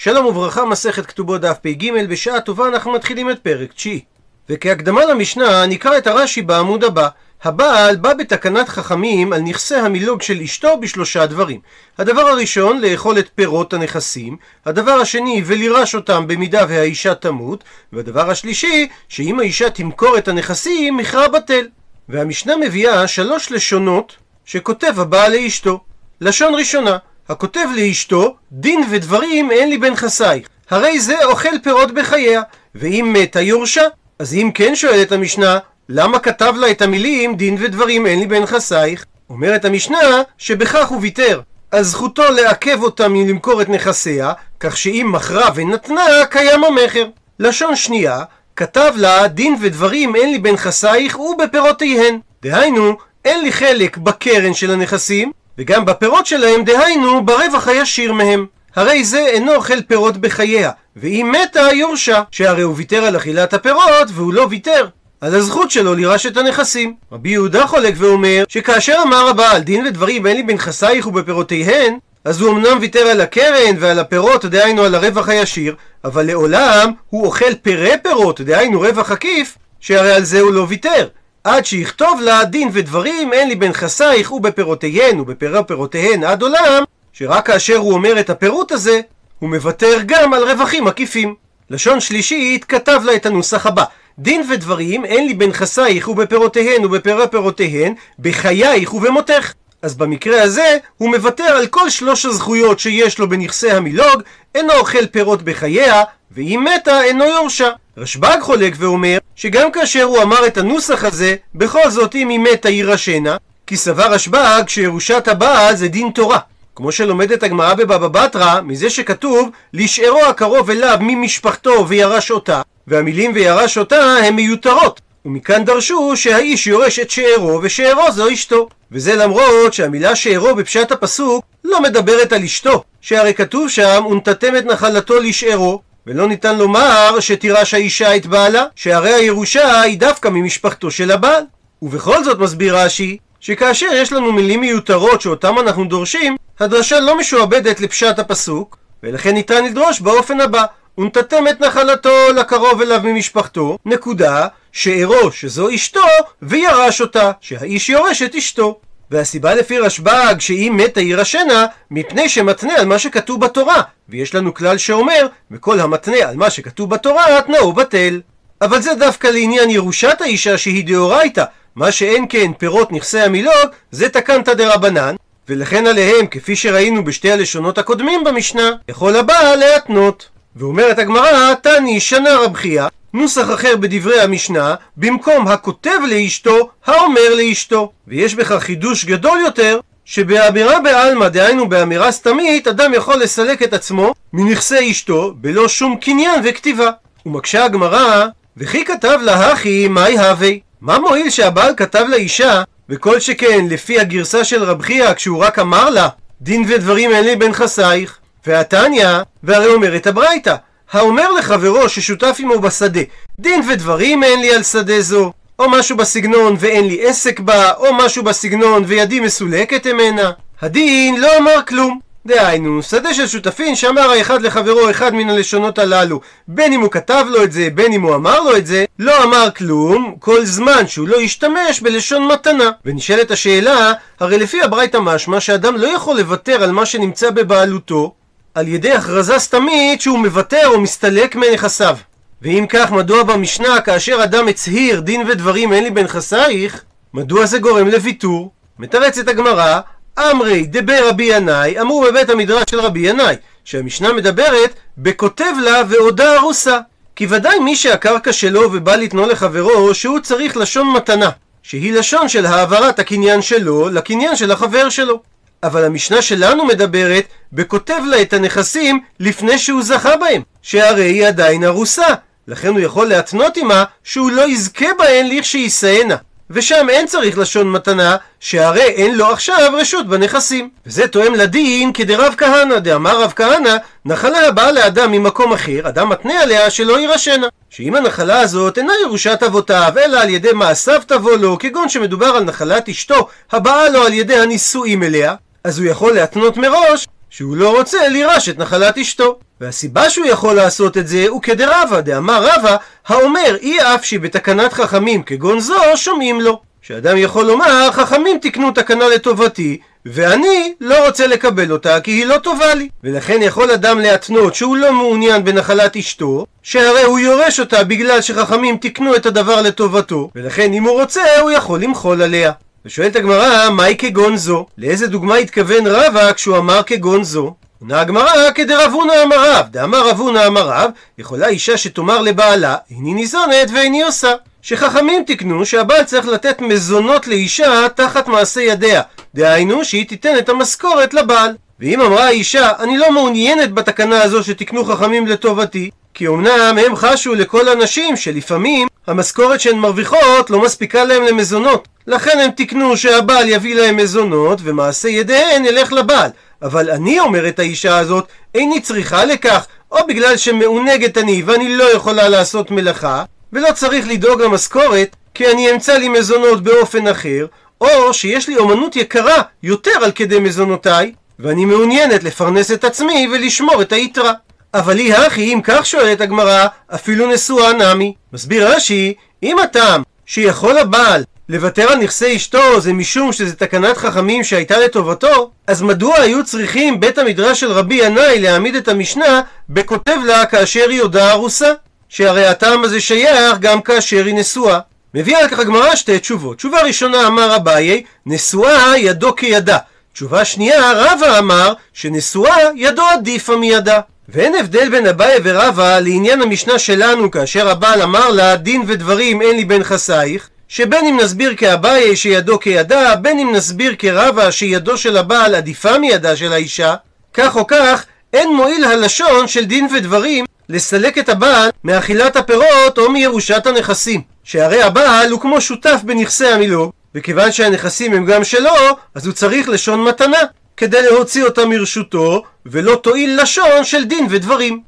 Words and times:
שלום 0.00 0.26
וברכה, 0.26 0.64
מסכת 0.64 1.06
כתובות 1.06 1.40
דף 1.40 1.58
פ"ג, 1.62 2.06
בשעה 2.08 2.40
טובה 2.40 2.68
אנחנו 2.68 2.92
מתחילים 2.92 3.30
את 3.30 3.38
פרק 3.38 3.72
תשיעי. 3.72 4.00
וכהקדמה 4.48 5.04
למשנה 5.04 5.66
נקרא 5.66 5.98
את 5.98 6.06
הרש"י 6.06 6.42
בעמוד 6.42 6.84
הבא. 6.84 7.08
הבעל 7.42 7.96
בא 7.96 8.14
בתקנת 8.14 8.68
חכמים 8.68 9.32
על 9.32 9.40
נכסי 9.40 9.74
המילוג 9.74 10.22
של 10.22 10.40
אשתו 10.40 10.80
בשלושה 10.80 11.26
דברים. 11.26 11.60
הדבר 11.98 12.20
הראשון, 12.20 12.80
לאכול 12.80 13.18
את 13.18 13.28
פירות 13.34 13.72
הנכסים. 13.72 14.36
הדבר 14.66 14.92
השני, 14.92 15.42
ולירש 15.46 15.94
אותם 15.94 16.26
במידה 16.26 16.64
והאישה 16.68 17.14
תמות. 17.14 17.64
והדבר 17.92 18.30
השלישי, 18.30 18.88
שאם 19.08 19.40
האישה 19.40 19.70
תמכור 19.70 20.18
את 20.18 20.28
הנכסים, 20.28 20.96
מכרה 20.96 21.28
בטל. 21.28 21.66
והמשנה 22.08 22.56
מביאה 22.56 23.06
שלוש 23.06 23.52
לשונות 23.52 24.16
שכותב 24.44 25.00
הבעל 25.00 25.32
לאשתו. 25.32 25.80
לשון 26.20 26.54
ראשונה, 26.54 26.96
הכותב 27.28 27.66
לאשתו, 27.76 28.36
דין 28.52 28.84
ודברים 28.90 29.50
אין 29.50 29.68
לי 29.68 29.78
בנכסייך. 29.78 30.48
הרי 30.70 31.00
זה 31.00 31.24
אוכל 31.24 31.58
פירות 31.62 31.94
בחייה, 31.94 32.42
ואם 32.74 33.16
מתה 33.18 33.40
יורשה. 33.40 33.82
אז 34.18 34.34
אם 34.34 34.50
כן 34.54 34.74
שואלת 34.74 35.12
המשנה, 35.12 35.58
למה 35.88 36.18
כתב 36.18 36.54
לה 36.56 36.70
את 36.70 36.82
המילים 36.82 37.36
דין 37.36 37.56
ודברים 37.60 38.06
אין 38.06 38.18
לי 38.18 38.26
בנכסייך? 38.26 39.04
אומרת 39.30 39.64
המשנה 39.64 40.22
שבכך 40.38 40.88
הוא 40.88 40.98
ויתר. 41.00 41.40
אז 41.72 41.86
זכותו 41.86 42.22
לעכב 42.32 42.82
אותה 42.82 43.08
מלמכור 43.08 43.62
את 43.62 43.68
נכסיה, 43.68 44.32
כך 44.60 44.76
שאם 44.76 45.08
מכרה 45.12 45.50
ונתנה, 45.54 46.06
קיים 46.30 46.64
המכר. 46.64 47.06
לשון 47.38 47.76
שנייה, 47.76 48.22
כתב 48.56 48.92
לה 48.96 49.28
דין 49.28 49.56
ודברים 49.60 50.16
אין 50.16 50.32
לי 50.32 50.38
בנכסייך 50.38 51.20
ובפירותיהן. 51.20 52.20
דהיינו, 52.42 52.96
אין 53.24 53.42
לי 53.42 53.52
חלק 53.52 53.96
בקרן 53.96 54.54
של 54.54 54.70
הנכסים, 54.70 55.32
וגם 55.58 55.84
בפירות 55.84 56.26
שלהם, 56.26 56.64
דהיינו, 56.64 57.24
ברווח 57.24 57.68
הישיר 57.68 58.12
מהם. 58.12 58.46
הרי 58.76 59.04
זה 59.04 59.18
אינו 59.18 59.54
אוכל 59.54 59.82
פירות 59.82 60.16
בחייה, 60.16 60.70
ואם 60.96 61.32
מתה 61.42 61.68
יורשה, 61.72 62.22
שהרי 62.30 62.62
הוא 62.62 62.74
ויתר 62.76 63.04
על 63.04 63.16
אכילת 63.16 63.54
הפירות 63.54 64.08
והוא 64.14 64.34
לא 64.34 64.46
ויתר. 64.50 64.88
על 65.20 65.34
הזכות 65.34 65.70
שלו 65.70 65.94
לירש 65.94 66.26
את 66.26 66.36
הנכסים. 66.36 66.94
רבי 67.12 67.28
יהודה 67.28 67.66
חולק 67.66 67.94
ואומר 67.96 68.44
שכאשר 68.48 68.96
אמר 69.06 69.28
הבעל 69.28 69.60
דין 69.60 69.86
ודברים 69.86 70.26
אין 70.26 70.36
לי 70.36 70.42
בנכסייך 70.42 71.06
ובפירותיהן 71.06 71.98
אז 72.24 72.40
הוא 72.40 72.50
אמנם 72.50 72.78
ויתר 72.80 73.00
על 73.00 73.20
הקרן 73.20 73.76
ועל 73.78 73.98
הפירות, 73.98 74.44
דהיינו 74.44 74.82
על 74.82 74.94
הרווח 74.94 75.28
הישיר, 75.28 75.74
אבל 76.04 76.26
לעולם 76.26 76.92
הוא 77.10 77.26
אוכל 77.26 77.54
פירי 77.62 77.92
פירות, 78.02 78.40
דהיינו 78.40 78.80
רווח 78.80 79.10
עקיף, 79.10 79.58
שהרי 79.80 80.12
על 80.12 80.24
זה 80.24 80.40
הוא 80.40 80.52
לא 80.52 80.66
ויתר. 80.68 81.08
עד 81.44 81.66
שיכתוב 81.66 82.20
לה 82.20 82.44
דין 82.44 82.68
ודברים 82.72 83.32
אין 83.32 83.48
לי 83.48 83.54
בנכסייך 83.54 84.32
ובפירותיהן 84.32 85.20
ובפירי 85.20 85.64
פירותיהן 85.66 86.24
עד 86.24 86.42
עולם, 86.42 86.84
שרק 87.12 87.46
כאשר 87.46 87.76
הוא 87.76 87.92
אומר 87.92 88.20
את 88.20 88.30
הפירוט 88.30 88.72
הזה, 88.72 89.00
הוא 89.38 89.50
מוותר 89.50 89.98
גם 90.06 90.34
על 90.34 90.50
רווחים 90.50 90.86
עקיפים. 90.86 91.34
לשון 91.70 92.00
שלישית 92.00 92.64
כתב 92.64 93.00
לה 93.04 93.14
את 93.14 93.26
הנוסח 93.26 93.66
הבא 93.66 93.84
דין 94.18 94.42
ודברים 94.50 95.04
אין 95.04 95.26
לי 95.26 95.34
בנכסייך 95.34 96.08
ובפירותיהן 96.08 96.84
ובפירי 96.84 97.28
פירותיהן 97.30 97.94
בחייך 98.18 98.94
ובמותך. 98.94 99.52
אז 99.82 99.94
במקרה 99.94 100.42
הזה 100.42 100.78
הוא 100.96 101.10
מוותר 101.10 101.44
על 101.44 101.66
כל 101.66 101.90
שלוש 101.90 102.26
הזכויות 102.26 102.78
שיש 102.78 103.18
לו 103.18 103.28
בנכסי 103.28 103.70
המילוג, 103.70 104.22
אינו 104.54 104.72
אוכל 104.72 105.06
פירות 105.06 105.42
בחייה, 105.42 106.02
ואם 106.30 106.66
מתה 106.74 107.02
אינו 107.02 107.24
יורשה. 107.24 107.70
רשב"ג 108.00 108.38
חולק 108.40 108.74
ואומר 108.76 109.18
שגם 109.36 109.70
כאשר 109.72 110.02
הוא 110.02 110.22
אמר 110.22 110.46
את 110.46 110.58
הנוסח 110.58 111.04
הזה, 111.04 111.36
בכל 111.54 111.90
זאת 111.90 112.14
אם 112.14 112.28
היא 112.28 112.38
מתה 112.38 112.68
יירשנה, 112.68 113.36
כי 113.66 113.76
סבר 113.76 114.12
רשב"ג 114.12 114.62
שירושת 114.66 115.28
הבעל 115.28 115.76
זה 115.76 115.88
דין 115.88 116.10
תורה. 116.14 116.38
כמו 116.76 116.92
שלומדת 116.92 117.42
הגמרא 117.42 117.74
בבבא 117.74 118.08
בתרא, 118.08 118.60
מזה 118.60 118.90
שכתוב 118.90 119.50
לשארו 119.74 120.24
הקרוב 120.24 120.70
אליו 120.70 120.98
ממשפחתו 121.00 121.88
וירש 121.88 122.30
אותה, 122.30 122.62
והמילים 122.86 123.32
וירש 123.34 123.78
אותה 123.78 124.16
הן 124.16 124.34
מיותרות. 124.34 125.00
ומכאן 125.24 125.64
דרשו 125.64 126.12
שהאיש 126.16 126.66
יורש 126.66 126.98
את 126.98 127.10
שארו 127.10 127.60
ושארו 127.62 128.12
זו 128.12 128.32
אשתו. 128.32 128.68
וזה 128.92 129.16
למרות 129.16 129.74
שהמילה 129.74 130.16
שארו 130.16 130.54
בפשט 130.54 130.92
הפסוק 130.92 131.44
לא 131.64 131.82
מדברת 131.82 132.32
על 132.32 132.42
אשתו, 132.42 132.84
שהרי 133.00 133.34
כתוב 133.34 133.68
שם 133.68 134.04
ונתתם 134.10 134.56
את 134.56 134.64
נחלתו 134.64 135.20
לשארו, 135.20 135.80
ולא 136.08 136.28
ניתן 136.28 136.58
לומר 136.58 137.20
שתירש 137.20 137.74
האישה 137.74 138.16
את 138.16 138.26
בעלה, 138.26 138.64
שהרי 138.76 139.12
הירושה 139.12 139.80
היא 139.80 139.98
דווקא 139.98 140.28
ממשפחתו 140.28 140.90
של 140.90 141.10
הבעל. 141.10 141.42
ובכל 141.82 142.24
זאת 142.24 142.38
מסביר 142.38 142.78
רש"י, 142.78 143.16
שכאשר 143.40 143.86
יש 143.92 144.12
לנו 144.12 144.32
מילים 144.32 144.60
מיותרות 144.60 145.20
שאותם 145.20 145.58
אנחנו 145.58 145.84
דורשים, 145.84 146.36
הדרשה 146.60 147.00
לא 147.00 147.18
משועבדת 147.18 147.80
לפשט 147.80 148.18
הפסוק, 148.18 148.76
ולכן 149.02 149.34
ניתן 149.34 149.64
לדרוש 149.64 150.00
באופן 150.00 150.40
הבא 150.40 150.64
ונתתם 150.98 151.48
את 151.48 151.60
נחלתו 151.60 152.32
לקרוב 152.36 152.82
אליו 152.82 153.00
ממשפחתו, 153.04 153.78
נקודה, 153.86 154.46
שארו 154.72 155.32
שזו 155.32 155.74
אשתו, 155.74 156.00
וירש 156.42 157.00
אותה, 157.00 157.32
שהאיש 157.40 157.88
יורש 157.88 158.22
את 158.22 158.34
אשתו. 158.34 158.80
והסיבה 159.10 159.54
לפי 159.54 159.78
רשב"ג 159.78 160.34
שאם 160.38 160.80
מתה 160.84 161.00
יירשנה, 161.00 161.66
מפני 161.90 162.28
שמתנה 162.28 162.74
על 162.74 162.86
מה 162.86 162.98
שכתוב 162.98 163.40
בתורה, 163.40 163.82
ויש 164.08 164.34
לנו 164.34 164.54
כלל 164.54 164.78
שאומר, 164.78 165.26
וכל 165.50 165.80
המתנה 165.80 166.16
על 166.16 166.36
מה 166.36 166.50
שכתוב 166.50 166.90
בתורה, 166.90 167.42
תנאו 167.46 167.72
בטל. 167.72 168.20
אבל 168.60 168.80
זה 168.82 168.94
דווקא 168.94 169.26
לעניין 169.26 169.70
ירושת 169.70 170.20
האישה 170.20 170.58
שהיא 170.58 170.84
דאורייתא, 170.86 171.44
מה 171.76 171.92
שאין 171.92 172.26
כן 172.28 172.52
פירות 172.58 172.92
נכסי 172.92 173.20
המילוג, 173.20 173.68
זה 173.90 174.08
תקנתא 174.08 174.54
דרבנן, 174.54 175.14
ולכן 175.48 175.86
עליהם, 175.86 176.26
כפי 176.26 176.56
שראינו 176.56 177.04
בשתי 177.04 177.32
הלשונות 177.32 177.78
הקודמים 177.78 178.24
במשנה, 178.24 178.70
יכול 178.88 179.16
הבעל 179.16 179.58
להתנות. 179.58 180.28
ואומרת 180.56 180.98
הגמרא, 180.98 181.54
תני 181.54 182.00
שנה 182.00 182.36
רב 182.36 182.54
חייא, 182.54 182.86
נוסח 183.12 183.54
אחר 183.54 183.76
בדברי 183.76 184.20
המשנה, 184.20 184.74
במקום 184.96 185.48
הכותב 185.48 185.98
לאשתו, 186.08 186.70
האומר 186.86 187.34
לאשתו. 187.36 187.92
ויש 188.08 188.34
בכך 188.34 188.62
חידוש 188.62 189.04
גדול 189.04 189.38
יותר, 189.40 189.80
שבאמירה 190.04 190.80
בעלמא, 190.80 191.28
דהיינו 191.28 191.68
באמירה 191.68 192.12
סתמית, 192.12 192.68
אדם 192.68 192.94
יכול 192.94 193.16
לסלק 193.16 193.62
את 193.62 193.72
עצמו 193.72 194.14
מנכסי 194.32 194.90
אשתו, 194.90 195.34
בלא 195.36 195.68
שום 195.68 195.96
קניין 195.96 196.40
וכתיבה. 196.44 196.90
ומקשה 197.26 197.64
הגמרא, 197.64 198.26
וכי 198.56 198.84
כתב 198.84 199.18
לה 199.22 199.52
הכי, 199.52 199.88
מהי 199.88 200.18
הווי? 200.18 200.60
מה 200.80 200.98
מועיל 200.98 201.30
שהבעל 201.30 201.74
כתב 201.76 202.04
לאישה, 202.10 202.62
וכל 202.88 203.20
שכן 203.20 203.66
לפי 203.70 204.00
הגרסה 204.00 204.44
של 204.44 204.64
רב 204.64 204.82
חייא, 204.82 205.14
כשהוא 205.14 205.38
רק 205.38 205.58
אמר 205.58 205.90
לה, 205.90 206.08
דין 206.40 206.64
ודברים 206.68 207.10
אין 207.10 207.24
לי 207.24 207.36
בנכסייך, 207.36 208.18
והתניא, 208.46 209.08
והרי 209.42 209.66
אומרת 209.66 210.06
הברייתא, 210.06 210.54
האומר 210.92 211.32
לחברו 211.32 211.88
ששותף 211.88 212.36
עמו 212.40 212.58
בשדה, 212.60 213.00
דין 213.38 213.62
ודברים 213.68 214.22
אין 214.22 214.40
לי 214.40 214.54
על 214.54 214.62
שדה 214.62 215.00
זו, 215.00 215.32
או 215.58 215.70
משהו 215.70 215.96
בסגנון 215.96 216.56
ואין 216.58 216.88
לי 216.88 217.06
עסק 217.06 217.40
בה, 217.40 217.72
או 217.72 217.94
משהו 217.94 218.22
בסגנון 218.22 218.84
וידי 218.86 219.20
מסולקת 219.20 219.86
ממנה. 219.86 220.30
הדין 220.62 221.20
לא 221.20 221.38
אמר 221.38 221.62
כלום. 221.68 221.98
דהיינו, 222.26 222.82
שדה 222.82 223.14
של 223.14 223.26
שותפים 223.26 223.76
שאמר 223.76 224.10
האחד 224.10 224.42
לחברו 224.42 224.90
אחד 224.90 225.14
מן 225.14 225.30
הלשונות 225.30 225.78
הללו, 225.78 226.20
בין 226.48 226.72
אם 226.72 226.80
הוא 226.80 226.90
כתב 226.90 227.24
לו 227.28 227.42
את 227.44 227.52
זה, 227.52 227.68
בין 227.74 227.92
אם 227.92 228.02
הוא 228.02 228.14
אמר 228.14 228.40
לו 228.40 228.56
את 228.56 228.66
זה, 228.66 228.84
לא 228.98 229.24
אמר 229.24 229.48
כלום, 229.56 230.14
כל 230.18 230.44
זמן 230.44 230.86
שהוא 230.86 231.08
לא 231.08 231.16
ישתמש 231.16 231.80
בלשון 231.80 232.28
מתנה. 232.28 232.70
ונשאלת 232.84 233.30
השאלה, 233.30 233.92
הרי 234.20 234.38
לפי 234.38 234.62
הברייתא 234.62 234.98
משמע 235.00 235.40
שאדם 235.40 235.76
לא 235.76 235.86
יכול 235.86 236.16
לוותר 236.16 236.62
על 236.62 236.72
מה 236.72 236.86
שנמצא 236.86 237.30
בבעלותו, 237.30 238.14
על 238.58 238.68
ידי 238.68 238.92
הכרזה 238.92 239.38
סתמית 239.38 240.00
שהוא 240.00 240.18
מוותר 240.18 240.66
או 240.66 240.80
מסתלק 240.80 241.36
מנכסיו. 241.36 241.96
ואם 242.42 242.66
כך, 242.68 242.92
מדוע 242.92 243.22
במשנה 243.22 243.80
כאשר 243.80 244.24
אדם 244.24 244.48
הצהיר 244.48 245.00
דין 245.00 245.26
ודברים 245.28 245.72
אין 245.72 245.84
לי 245.84 245.90
בנכסייך, 245.90 246.82
מדוע 247.14 247.46
זה 247.46 247.58
גורם 247.58 247.88
לוויתור? 247.88 248.52
מתרצת 248.78 249.28
הגמרא, 249.28 249.80
אמרי 250.18 250.66
דבר 250.66 251.08
רבי 251.08 251.24
ינאי, 251.24 251.80
אמרו 251.80 252.02
בבית 252.02 252.30
המדרש 252.30 252.64
של 252.70 252.80
רבי 252.80 253.00
ינאי, 253.00 253.34
שהמשנה 253.64 254.12
מדברת 254.12 254.74
בכותב 254.98 255.52
לה 255.62 255.82
ועודה 255.88 256.36
ארוסה. 256.36 256.78
כי 257.16 257.26
ודאי 257.30 257.58
מי 257.58 257.76
שהקרקע 257.76 258.32
שלו 258.32 258.72
ובא 258.72 258.96
לתנו 258.96 259.26
לחברו, 259.26 259.94
שהוא 259.94 260.20
צריך 260.20 260.56
לשון 260.56 260.92
מתנה, 260.92 261.30
שהיא 261.62 261.92
לשון 261.92 262.28
של 262.28 262.46
העברת 262.46 262.98
הקניין 262.98 263.42
שלו 263.42 263.88
לקניין 263.88 264.36
של 264.36 264.50
החבר 264.52 264.88
שלו. 264.88 265.22
אבל 265.62 265.84
המשנה 265.84 266.22
שלנו 266.22 266.64
מדברת 266.64 267.24
בכותב 267.52 268.00
לה 268.06 268.22
את 268.22 268.32
הנכסים 268.32 269.00
לפני 269.20 269.58
שהוא 269.58 269.82
זכה 269.82 270.16
בהם, 270.16 270.42
שהרי 270.62 271.04
היא 271.04 271.26
עדיין 271.26 271.64
ארוסה, 271.64 272.14
לכן 272.48 272.68
הוא 272.68 272.80
יכול 272.80 273.06
להתנות 273.06 273.56
עמה 273.56 273.84
שהוא 274.04 274.30
לא 274.30 274.48
יזכה 274.48 274.86
בהן 274.98 275.26
לכשיישאנה. 275.26 276.16
ושם 276.50 276.86
אין 276.90 277.06
צריך 277.06 277.38
לשון 277.38 277.72
מתנה, 277.72 278.16
שהרי 278.40 278.82
אין 278.82 279.14
לו 279.14 279.26
עכשיו 279.26 279.72
רשות 279.72 280.08
בנכסים. 280.08 280.70
וזה 280.86 281.08
תואם 281.08 281.34
לדין 281.34 281.92
כדרב 281.92 282.34
כהנא, 282.38 282.78
דאמר 282.78 283.22
רב 283.22 283.32
כהנא, 283.36 283.76
נחלה 284.04 284.48
הבאה 284.48 284.72
לאדם 284.72 285.12
ממקום 285.12 285.52
אחר, 285.52 285.88
אדם 285.88 286.08
מתנה 286.08 286.42
עליה 286.42 286.70
שלא 286.70 286.98
יירשנה. 286.98 287.46
שאם 287.70 287.94
הנחלה 287.94 288.40
הזאת 288.40 288.78
אינה 288.78 288.92
ירושת 289.02 289.42
אבותיו, 289.46 289.92
אלא 290.04 290.20
על 290.20 290.28
ידי 290.28 290.52
מעשיו 290.52 291.02
תבוא 291.06 291.36
לו, 291.36 291.58
כגון 291.58 291.88
שמדובר 291.88 292.26
על 292.26 292.44
נחלת 292.44 292.88
אשתו, 292.88 293.28
הבאה 293.52 293.88
לו 293.88 294.02
על 294.06 294.12
ידי 294.12 294.38
הנישואים 294.38 295.02
אליה, 295.02 295.34
אז 295.68 295.78
הוא 295.78 295.86
יכול 295.86 296.12
להתנות 296.12 296.56
מראש 296.56 297.08
שהוא 297.30 297.56
לא 297.56 297.76
רוצה 297.76 298.08
לירש 298.08 298.48
את 298.48 298.58
נחלת 298.58 298.98
אשתו. 298.98 299.38
והסיבה 299.60 300.10
שהוא 300.10 300.26
יכול 300.26 300.54
לעשות 300.54 300.96
את 300.96 301.08
זה 301.08 301.24
הוא 301.28 301.42
כדרבה, 301.42 302.00
דאמר 302.00 302.46
רבא, 302.46 302.76
האומר 303.06 303.56
אי 303.60 303.80
אף 303.80 304.04
שבתקנת 304.04 304.72
חכמים 304.72 305.22
כגון 305.22 305.60
זו 305.60 305.74
שומעים 305.96 306.40
לו. 306.40 306.60
שאדם 306.82 307.16
יכול 307.16 307.46
לומר, 307.46 307.90
חכמים 307.92 308.38
תקנו 308.38 308.70
תקנה 308.70 309.08
לטובתי, 309.08 309.78
ואני 310.06 310.74
לא 310.80 311.06
רוצה 311.06 311.26
לקבל 311.26 311.72
אותה 311.72 312.00
כי 312.00 312.10
היא 312.10 312.26
לא 312.26 312.38
טובה 312.38 312.74
לי. 312.74 312.88
ולכן 313.04 313.38
יכול 313.42 313.70
אדם 313.70 313.98
להתנות 313.98 314.54
שהוא 314.54 314.76
לא 314.76 314.92
מעוניין 314.92 315.44
בנחלת 315.44 315.96
אשתו, 315.96 316.46
שהרי 316.62 317.02
הוא 317.02 317.18
יורש 317.18 317.60
אותה 317.60 317.84
בגלל 317.84 318.20
שחכמים 318.20 318.76
תקנו 318.76 319.16
את 319.16 319.26
הדבר 319.26 319.62
לטובתו, 319.62 320.30
ולכן 320.34 320.72
אם 320.72 320.84
הוא 320.84 321.00
רוצה 321.00 321.40
הוא 321.40 321.50
יכול 321.50 321.80
למחול 321.80 322.22
עליה. 322.22 322.52
ושואלת 322.88 323.16
הגמרא, 323.16 323.70
מהי 323.70 323.96
כגון 323.96 324.36
זו? 324.36 324.66
לאיזה 324.78 325.06
דוגמה 325.06 325.36
התכוון 325.36 325.86
רבא 325.86 326.32
כשהוא 326.32 326.56
אמר 326.56 326.82
כגון 326.82 327.24
זו? 327.24 327.54
עונה 327.80 328.00
הגמרא 328.00 328.50
כדרב 328.54 328.92
הונא 328.92 329.12
אמר 329.22 329.50
רב, 329.50 329.66
דאמר 329.70 330.08
רב 330.08 330.20
הונא 330.20 330.46
אמר 330.46 330.68
רב, 330.68 330.90
יכולה 331.18 331.48
אישה 331.48 331.76
שתאמר 331.76 332.22
לבעלה, 332.22 332.76
איני 332.90 333.14
ניזונת 333.14 333.70
ואיני 333.74 334.02
עושה. 334.02 334.32
שחכמים 334.62 335.24
תקנו 335.26 335.66
שהבעל 335.66 336.04
צריך 336.04 336.26
לתת 336.26 336.60
מזונות 336.60 337.26
לאישה 337.26 337.86
תחת 337.94 338.28
מעשה 338.28 338.60
ידיה, 338.60 339.02
דהיינו 339.34 339.84
שהיא 339.84 340.08
תיתן 340.08 340.38
את 340.38 340.48
המשכורת 340.48 341.14
לבעל. 341.14 341.56
ואם 341.80 342.00
אמרה 342.00 342.24
האישה, 342.24 342.70
אני 342.78 342.98
לא 342.98 343.12
מעוניינת 343.12 343.72
בתקנה 343.72 344.22
הזו 344.22 344.44
שתקנו 344.44 344.84
חכמים 344.84 345.26
לטובתי, 345.26 345.90
כי 346.18 346.28
אמנם 346.28 346.78
הם 346.86 346.96
חשו 346.96 347.34
לכל 347.34 347.68
הנשים 347.68 348.16
שלפעמים 348.16 348.88
המשכורת 349.06 349.60
שהן 349.60 349.76
מרוויחות 349.76 350.50
לא 350.50 350.62
מספיקה 350.62 351.04
להם 351.04 351.22
למזונות. 351.22 351.88
לכן 352.06 352.38
הם 352.38 352.50
תקנו 352.50 352.96
שהבעל 352.96 353.48
יביא 353.48 353.74
להם 353.74 353.96
מזונות 353.96 354.58
ומעשה 354.62 355.08
ידיהן 355.08 355.64
ילך 355.64 355.92
לבעל. 355.92 356.30
אבל 356.62 356.90
אני, 356.90 357.20
אומרת 357.20 357.58
האישה 357.58 357.98
הזאת, 357.98 358.26
איני 358.54 358.80
צריכה 358.80 359.24
לכך, 359.24 359.66
או 359.92 359.98
בגלל 360.08 360.36
שמעונגת 360.36 361.18
אני 361.18 361.42
ואני 361.46 361.76
לא 361.76 361.92
יכולה 361.92 362.28
לעשות 362.28 362.70
מלאכה, 362.70 363.24
ולא 363.52 363.72
צריך 363.72 364.08
לדאוג 364.08 364.42
למשכורת, 364.42 365.16
כי 365.34 365.50
אני 365.50 365.70
אמצא 365.70 365.98
לי 365.98 366.08
מזונות 366.08 366.62
באופן 366.62 367.08
אחר, 367.08 367.46
או 367.80 368.14
שיש 368.14 368.48
לי 368.48 368.56
אומנות 368.56 368.96
יקרה 368.96 369.42
יותר 369.62 370.04
על 370.04 370.12
כדי 370.12 370.38
מזונותיי, 370.38 371.12
ואני 371.38 371.64
מעוניינת 371.64 372.24
לפרנס 372.24 372.70
את 372.70 372.84
עצמי 372.84 373.28
ולשמור 373.32 373.82
את 373.82 373.92
היתרה. 373.92 374.32
אבל 374.74 374.98
היא 374.98 375.14
הכי, 375.14 375.54
אם 375.54 375.60
כך 375.64 375.86
שואלת 375.86 376.20
הגמרא, 376.20 376.66
אפילו 376.94 377.26
נשואה 377.26 377.72
נמי. 377.72 378.14
מסביר 378.32 378.68
רש"י, 378.68 379.14
אם 379.42 379.58
הטעם 379.58 380.02
שיכול 380.26 380.78
הבעל 380.78 381.24
לוותר 381.48 381.92
על 381.92 381.98
נכסי 381.98 382.36
אשתו 382.36 382.80
זה 382.80 382.92
משום 382.92 383.32
שזה 383.32 383.56
תקנת 383.56 383.96
חכמים 383.96 384.44
שהייתה 384.44 384.78
לטובתו, 384.78 385.50
אז 385.66 385.82
מדוע 385.82 386.16
היו 386.16 386.44
צריכים 386.44 387.00
בית 387.00 387.18
המדרש 387.18 387.60
של 387.60 387.72
רבי 387.72 387.94
ינאי 387.94 388.40
להעמיד 388.40 388.74
את 388.74 388.88
המשנה 388.88 389.40
בכותב 389.68 390.16
לה 390.26 390.46
כאשר 390.46 390.88
היא 390.88 391.02
הודעה 391.02 391.32
ארוסה? 391.32 391.72
שהרי 392.08 392.46
הטעם 392.46 392.84
הזה 392.84 393.00
שייך 393.00 393.58
גם 393.58 393.80
כאשר 393.80 394.24
היא 394.24 394.34
נשואה. 394.34 394.78
מביאה 395.14 395.40
על 395.40 395.48
כך 395.48 395.58
הגמרא 395.58 395.94
שתי 395.94 396.18
תשובות. 396.18 396.56
תשובה 396.56 396.82
ראשונה 396.82 397.26
אמר 397.26 397.56
אביי, 397.56 398.02
נשואה 398.26 398.98
ידו 398.98 399.36
כידה. 399.36 399.78
תשובה 400.12 400.44
שנייה, 400.44 400.92
רבא 400.92 401.38
אמר 401.38 401.72
שנשואה 401.92 402.56
ידו 402.74 403.02
עדיפה 403.02 403.56
מידה. 403.56 404.00
ואין 404.28 404.54
הבדל 404.54 404.88
בין 404.88 405.06
אביי 405.06 405.38
ורבא 405.44 405.98
לעניין 405.98 406.42
המשנה 406.42 406.78
שלנו 406.78 407.30
כאשר 407.30 407.68
הבעל 407.68 408.02
אמר 408.02 408.28
לה 408.28 408.56
דין 408.56 408.82
ודברים 408.86 409.42
אין 409.42 409.56
לי 409.56 409.64
בין 409.64 409.84
חסייך 409.84 410.48
שבין 410.68 411.06
אם 411.06 411.20
נסביר 411.22 411.54
כאביי 411.56 412.16
שידו 412.16 412.60
כידה, 412.60 413.16
בין 413.16 413.38
אם 413.38 413.52
נסביר 413.54 413.94
כרבא 413.98 414.50
שידו 414.50 414.96
של 414.96 415.16
הבעל 415.16 415.54
עדיפה 415.54 415.98
מידה 415.98 416.36
של 416.36 416.52
האישה, 416.52 416.94
כך 417.34 417.56
או 417.56 417.66
כך, 417.66 418.04
אין 418.32 418.54
מועיל 418.54 418.84
הלשון 418.84 419.48
של 419.48 419.64
דין 419.64 419.88
ודברים 419.94 420.44
לסלק 420.68 421.18
את 421.18 421.28
הבעל 421.28 421.70
מאכילת 421.84 422.36
הפירות 422.36 422.98
או 422.98 423.10
מירושת 423.10 423.66
הנכסים. 423.66 424.22
שהרי 424.44 424.82
הבעל 424.82 425.30
הוא 425.30 425.40
כמו 425.40 425.60
שותף 425.60 426.00
בנכסי 426.02 426.46
המילוג, 426.46 426.92
וכיוון 427.14 427.52
שהנכסים 427.52 428.12
הם 428.12 428.26
גם 428.26 428.44
שלו, 428.44 428.70
אז 429.14 429.26
הוא 429.26 429.34
צריך 429.34 429.68
לשון 429.68 430.04
מתנה. 430.04 430.38
כדי 430.78 431.02
להוציא 431.02 431.44
אותה 431.44 431.66
מרשותו, 431.66 432.42
ולא 432.66 432.96
תועיל 433.02 433.42
לשון 433.42 433.84
של 433.84 434.04
דין 434.04 434.26
ודברים. 434.30 434.80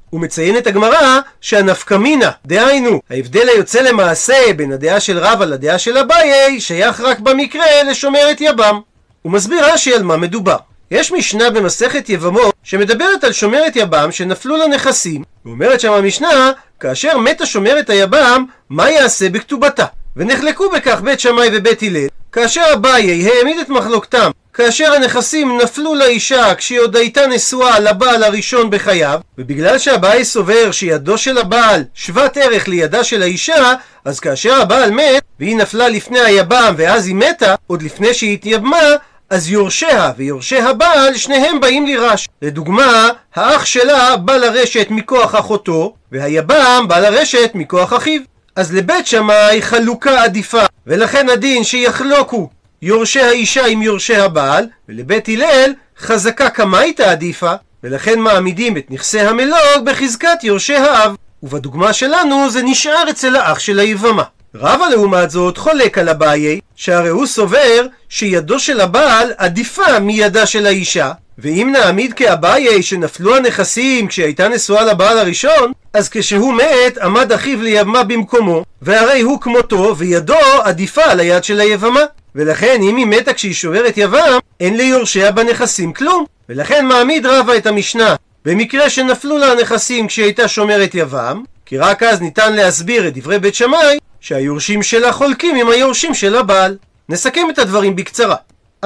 את 0.58 0.66
הגמרא 0.66 1.20
שהנפקמינה, 1.40 2.30
דהיינו, 2.46 3.00
ההבדל 3.10 3.48
היוצא 3.48 3.80
למעשה 3.80 4.52
בין 4.56 4.72
הדעה 4.72 5.00
של 5.00 5.18
רבא 5.18 5.44
לדעה 5.44 5.78
של 5.78 5.98
אביי, 5.98 6.60
שייך 6.60 7.00
רק 7.00 7.20
במקרה 7.20 7.82
לשומרת 7.82 8.40
יבם. 8.40 8.80
הוא 9.22 9.32
מסביר 9.32 9.72
רש"י 9.72 9.94
על 9.94 10.02
מה 10.02 10.16
מדובר. 10.16 10.56
יש 10.90 11.12
משנה 11.12 11.50
במסכת 11.50 12.08
יבמות 12.08 12.54
שמדברת 12.62 13.24
על 13.24 13.32
שומרת 13.32 13.76
יבם 13.76 14.12
שנפלו 14.12 14.56
לה 14.56 14.66
נכסים, 14.66 15.22
ואומרת 15.44 15.80
שם 15.80 15.92
המשנה, 15.92 16.52
כאשר 16.80 17.18
מתה 17.18 17.46
שומרת 17.46 17.90
היבם, 17.90 18.44
מה 18.70 18.90
יעשה 18.90 19.28
בכתובתה? 19.28 19.84
ונחלקו 20.16 20.70
בכך 20.70 21.00
בית 21.00 21.20
שמאי 21.20 21.48
ובית 21.52 21.82
הלל, 21.82 22.06
כאשר 22.32 22.62
אביי 22.74 23.28
העמיד 23.28 23.58
את 23.58 23.68
מחלוקתם 23.68 24.30
כאשר 24.54 24.92
הנכסים 24.92 25.58
נפלו 25.58 25.94
לאישה 25.94 26.54
כשהיא 26.54 26.80
עוד 26.80 26.96
הייתה 26.96 27.26
נשואה 27.26 27.80
לבעל 27.80 28.22
הראשון 28.22 28.70
בחייו, 28.70 29.20
ובגלל 29.38 29.78
שהבעל 29.78 30.24
סובר 30.24 30.72
שידו 30.72 31.18
של 31.18 31.38
הבעל 31.38 31.84
שוות 31.94 32.36
ערך 32.36 32.68
לידה 32.68 33.04
של 33.04 33.22
האישה, 33.22 33.74
אז 34.04 34.20
כאשר 34.20 34.60
הבעל 34.60 34.90
מת, 34.90 35.22
והיא 35.40 35.56
נפלה 35.56 35.88
לפני 35.88 36.20
היבם 36.20 36.74
ואז 36.76 37.06
היא 37.06 37.14
מתה, 37.14 37.54
עוד 37.66 37.82
לפני 37.82 38.14
שהיא 38.14 38.34
התייבמה, 38.34 38.82
אז 39.30 39.50
יורשיה 39.50 40.12
ויורשי 40.16 40.58
הבעל 40.58 41.16
שניהם 41.16 41.60
באים 41.60 41.86
לירש. 41.86 42.28
לדוגמה, 42.42 43.08
האח 43.34 43.64
שלה 43.64 44.16
בא 44.16 44.36
לרשת 44.36 44.86
מכוח 44.90 45.34
אחותו, 45.34 45.94
והיבם 46.12 46.84
בא 46.88 46.98
לרשת 46.98 47.50
מכוח 47.54 47.92
אחיו. 47.92 48.20
אז 48.56 48.74
לבית 48.74 49.06
שמאי 49.06 49.62
חלוקה 49.62 50.22
עדיפה, 50.22 50.62
ולכן 50.86 51.28
הדין 51.28 51.64
שיחלוקו 51.64 52.50
יורשי 52.82 53.20
האישה 53.20 53.66
עם 53.66 53.82
יורשי 53.82 54.16
הבעל, 54.16 54.66
ולבית 54.88 55.28
הלל 55.28 55.72
חזקה 55.98 56.50
קמייתא 56.50 57.02
עדיפה, 57.02 57.52
ולכן 57.84 58.18
מעמידים 58.18 58.76
את 58.76 58.90
נכסי 58.90 59.20
המלוג 59.20 59.84
בחזקת 59.84 60.38
יורשי 60.42 60.76
האב. 60.76 61.14
ובדוגמה 61.42 61.92
שלנו 61.92 62.50
זה 62.50 62.62
נשאר 62.62 63.10
אצל 63.10 63.36
האח 63.36 63.58
של 63.58 63.78
היבמה. 63.78 64.24
רבא 64.54 64.88
לעומת 64.88 65.30
זאת 65.30 65.58
חולק 65.58 65.98
על 65.98 66.08
אביי, 66.08 66.60
שהרי 66.76 67.08
הוא 67.08 67.26
סובר 67.26 67.86
שידו 68.08 68.58
של 68.58 68.80
הבעל 68.80 69.32
עדיפה 69.36 69.98
מידה 69.98 70.46
של 70.46 70.66
האישה, 70.66 71.12
ואם 71.38 71.72
נעמיד 71.72 72.12
כאביי 72.12 72.82
שנפלו 72.82 73.36
הנכסים 73.36 74.06
כשהייתה 74.06 74.48
נשואה 74.48 74.84
לבעל 74.84 75.18
הראשון, 75.18 75.72
אז 75.92 76.08
כשהוא 76.08 76.54
מת 76.54 76.98
עמד 76.98 77.32
אחיו 77.32 77.62
ליבמה 77.62 78.04
במקומו, 78.04 78.64
והרי 78.82 79.20
הוא 79.20 79.40
כמותו 79.40 79.96
וידו 79.96 80.34
עדיפה 80.62 81.04
על 81.04 81.20
היד 81.20 81.44
של 81.44 81.60
היבמה. 81.60 82.04
ולכן 82.34 82.80
אם 82.82 82.96
היא 82.96 83.06
מתה 83.06 83.32
כשהיא 83.32 83.54
שוברת 83.54 83.98
יבם, 83.98 84.38
אין 84.60 84.76
ליורשיה 84.76 85.32
בנכסים 85.32 85.92
כלום. 85.92 86.24
ולכן 86.48 86.86
מעמיד 86.86 87.26
רבא 87.26 87.56
את 87.56 87.66
המשנה 87.66 88.14
במקרה 88.44 88.90
שנפלו 88.90 89.38
לה 89.38 89.52
הנכסים 89.52 90.06
כשהיא 90.06 90.24
הייתה 90.24 90.48
שומרת 90.48 90.94
יבם, 90.94 91.42
כי 91.66 91.78
רק 91.78 92.02
אז 92.02 92.20
ניתן 92.20 92.52
להסביר 92.52 93.08
את 93.08 93.18
דברי 93.18 93.38
בית 93.38 93.54
שמאי 93.54 93.98
שהיורשים 94.20 94.82
שלה 94.82 95.12
חולקים 95.12 95.56
עם 95.56 95.68
היורשים 95.68 96.14
של 96.14 96.36
הבעל. 96.36 96.76
נסכם 97.08 97.46
את 97.50 97.58
הדברים 97.58 97.96
בקצרה. 97.96 98.36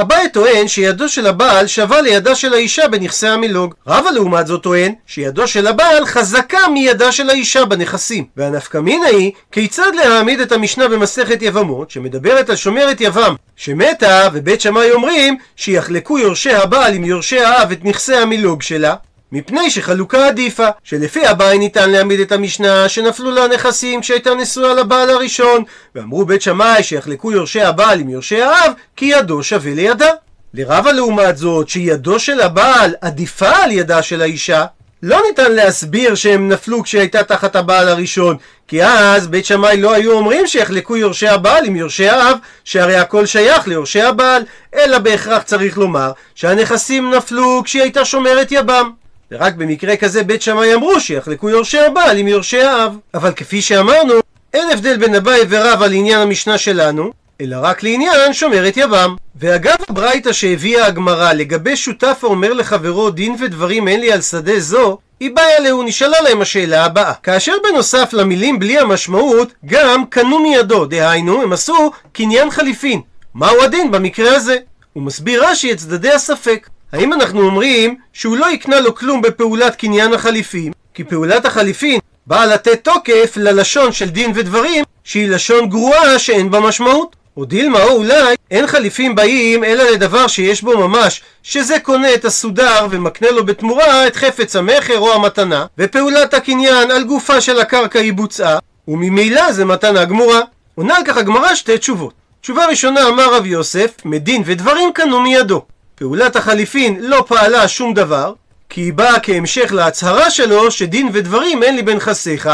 אביי 0.01 0.29
טוען 0.29 0.69
שידו 0.69 1.09
של 1.09 1.27
הבעל 1.27 1.67
שווה 1.67 2.01
לידה 2.01 2.35
של 2.35 2.55
האישה 2.55 2.89
בנכסי 2.89 3.27
המילוג. 3.27 3.75
רבא 3.87 4.11
לעומת 4.11 4.47
זאת 4.47 4.63
טוען 4.63 4.93
שידו 5.07 5.49
של 5.49 5.67
הבעל 5.67 6.07
חזקה 6.07 6.69
מידה 6.73 7.13
של 7.13 7.31
האישה 7.31 7.65
בנכסים. 7.65 8.25
והנפקמינה 8.37 9.07
היא 9.07 9.33
כיצד 9.53 9.95
להעמיד 9.95 10.41
את 10.41 10.53
המשנה 10.53 10.89
במסכת 10.89 11.43
יבמות 11.43 11.91
שמדברת 11.91 12.51
על 12.51 12.57
שומרת 12.57 13.01
יבם 13.01 13.35
שמתה 13.57 14.29
ובית 14.33 14.61
שמאי 14.61 14.93
אומרים 14.93 15.37
שיחלקו 15.57 16.19
יורשי 16.19 16.53
הבעל 16.53 16.95
עם 16.95 17.05
יורשי 17.05 17.41
האב 17.41 17.73
את 17.73 17.85
נכסי 17.85 18.15
המילוג 18.15 18.63
שלה 18.63 18.95
מפני 19.37 19.71
שחלוקה 19.71 20.27
עדיפה, 20.27 20.67
שלפי 20.85 21.27
הבעי 21.27 21.59
ניתן 21.59 21.91
להעמיד 21.91 22.21
את 22.21 22.33
המשנה 22.33 22.89
שנפלו 22.89 23.31
לה 23.31 23.49
נכסים 23.49 24.01
כשהייתה 24.01 24.35
נשואה 24.35 24.75
לבעל 24.75 25.11
הראשון, 25.11 25.65
ואמרו 25.95 26.25
בית 26.25 26.43
שמאי 26.43 26.83
שיחלקו 26.83 27.33
יורשי 27.33 27.63
הבעל 27.63 28.01
עם 28.01 28.09
יורשי 28.09 28.43
האב, 28.43 28.73
כי 28.97 29.05
ידו 29.05 29.43
שווה 29.43 29.75
לידה. 29.75 30.11
לרבה 30.55 30.93
לעומת 30.93 31.37
זאת, 31.37 31.69
שידו 31.69 32.19
של 32.19 32.41
הבעל 32.41 32.95
עדיפה 33.01 33.49
על 33.49 33.71
ידה 33.71 34.03
של 34.03 34.23
האישה, 34.23 34.65
לא 35.03 35.21
ניתן 35.29 35.53
להסביר 35.53 36.15
שהם 36.15 36.49
נפלו 36.49 36.83
כשהייתה 36.83 37.23
תחת 37.23 37.57
הבעל 37.57 37.89
הראשון, 37.89 38.37
כי 38.69 38.85
אז 38.85 39.27
בית 39.27 39.45
שמאי 39.45 39.81
לא 39.81 39.95
היו 39.95 40.13
אומרים 40.13 40.47
שיחלקו 40.47 40.97
יורשי 40.97 41.29
הבעל 41.29 41.65
עם 41.65 41.77
יורשי 41.77 42.09
האב, 42.09 42.39
שהרי 42.65 42.97
הכל 42.97 43.27
שייך 43.27 43.69
ליורשי 43.69 44.03
הבעל, 44.03 44.43
אלא 44.75 44.99
בהכרח 44.99 45.43
צריך 45.43 45.79
לומר 45.79 46.13
שהנכסים 46.35 47.11
נפלו 47.11 47.63
כשהיא 47.65 47.83
הייתה 47.83 48.05
שומרת 48.05 48.53
יבם. 48.53 49.04
ורק 49.31 49.55
במקרה 49.55 49.97
כזה 49.97 50.23
בית 50.23 50.43
שמאי 50.43 50.75
אמרו 50.75 51.01
שיחלקו 51.01 51.51
יורשי 51.51 51.81
הבעל 51.81 52.19
עם 52.19 52.29
יורשי 52.29 52.63
האב. 52.63 52.97
אבל 53.15 53.33
כפי 53.33 53.63
שאמרנו, 53.63 54.15
אין 54.55 54.71
הבדל 54.71 54.97
בין 54.97 55.15
אביי 55.15 55.41
ורב 55.49 55.83
על 55.83 55.93
עניין 55.93 56.21
המשנה 56.21 56.59
שלנו, 56.59 57.11
אלא 57.41 57.57
רק 57.63 57.83
לעניין 57.83 58.33
שומרת 58.33 58.77
יבם. 58.77 59.17
ואגב 59.37 59.77
הברייתא 59.89 60.33
שהביאה 60.33 60.87
הגמרא 60.87 61.33
לגבי 61.33 61.77
שותף 61.77 62.21
האומר 62.23 62.53
לחברו 62.53 63.11
דין 63.11 63.37
ודברים 63.41 63.89
אין 63.89 64.01
לי 64.01 64.13
על 64.13 64.21
שדה 64.21 64.61
זו, 64.61 64.99
היא 65.21 65.31
באה 65.35 65.61
להו, 65.61 65.83
נשאלה 65.83 66.21
להם 66.21 66.41
השאלה 66.41 66.85
הבאה. 66.85 67.13
כאשר 67.23 67.53
בנוסף 67.65 68.13
למילים 68.13 68.59
בלי 68.59 68.79
המשמעות, 68.79 69.53
גם 69.67 70.05
קנו 70.07 70.39
מידו, 70.39 70.85
דהיינו, 70.85 71.43
הם 71.43 71.53
עשו 71.53 71.91
קניין 72.13 72.51
חליפין. 72.51 73.01
מהו 73.35 73.63
הדין 73.63 73.91
במקרה 73.91 74.37
הזה? 74.37 74.57
הוא 74.93 75.03
מסביר 75.03 75.45
רש"י 75.47 75.73
את 75.73 75.79
צדדי 75.79 76.13
הספק. 76.13 76.69
האם 76.95 77.13
אנחנו 77.13 77.41
אומרים 77.41 77.97
שהוא 78.13 78.37
לא 78.37 78.51
יקנה 78.51 78.81
לו 78.81 78.95
כלום 78.95 79.23
בפעולת 79.23 79.77
קניין 79.77 80.15
החליפין, 80.15 80.73
כי 80.95 81.05
פעולת 81.05 81.45
החליפין 81.45 81.99
באה 82.27 82.47
לתת 82.47 82.85
תוקף 82.85 83.33
ללשון 83.37 83.93
של 83.93 84.09
דין 84.09 84.33
ודברים, 84.35 84.85
שהיא 85.05 85.29
לשון 85.29 85.69
גרועה 85.69 86.19
שאין 86.19 86.51
בה 86.51 86.61
משמעות? 86.61 87.17
או 87.37 87.45
דילמה 87.45 87.83
או 87.83 87.91
אולי 87.91 88.35
אין 88.51 88.67
חליפים 88.67 89.15
באים 89.15 89.65
אלא 89.65 89.85
לדבר 89.85 90.27
שיש 90.27 90.63
בו 90.63 90.89
ממש, 90.89 91.23
שזה 91.43 91.79
קונה 91.79 92.15
את 92.15 92.25
הסודר 92.25 92.87
ומקנה 92.91 93.31
לו 93.31 93.47
בתמורה 93.47 94.07
את 94.07 94.17
חפץ 94.17 94.57
המכר 94.57 94.99
או 94.99 95.15
המתנה, 95.15 95.67
ופעולת 95.79 96.35
הקניין 96.35 96.91
על 96.91 97.05
גופה 97.05 97.41
של 97.41 97.61
הקרקע 97.61 97.99
היא 97.99 98.13
בוצעה, 98.13 98.59
וממילא 98.89 99.53
זה 99.53 99.65
מתנה 99.65 100.05
גמורה. 100.05 100.41
עונה 100.75 100.97
על 100.97 101.03
כך 101.05 101.17
הגמרא 101.17 101.55
שתי 101.55 101.79
תשובות. 101.79 102.13
תשובה 102.41 102.67
ראשונה 102.67 103.09
אמר 103.09 103.35
רב 103.35 103.47
יוסף, 103.47 103.91
מדין 104.05 104.43
ודברים 104.47 104.93
קנו 104.93 105.21
מידו. 105.21 105.63
פעולת 106.05 106.37
החליפין 106.37 106.97
לא 107.01 107.25
פעלה 107.29 107.69
שום 107.69 107.95
דבר, 107.95 108.33
כי 108.69 108.81
היא 108.81 108.93
באה 108.93 109.21
כהמשך 109.21 109.73
להצהרה 109.73 110.31
שלו 110.31 110.71
שדין 110.71 111.09
ודברים 111.13 111.63
אין 111.63 111.77
לי 111.77 111.83
בין 111.83 112.01
חסיך, 112.01 112.51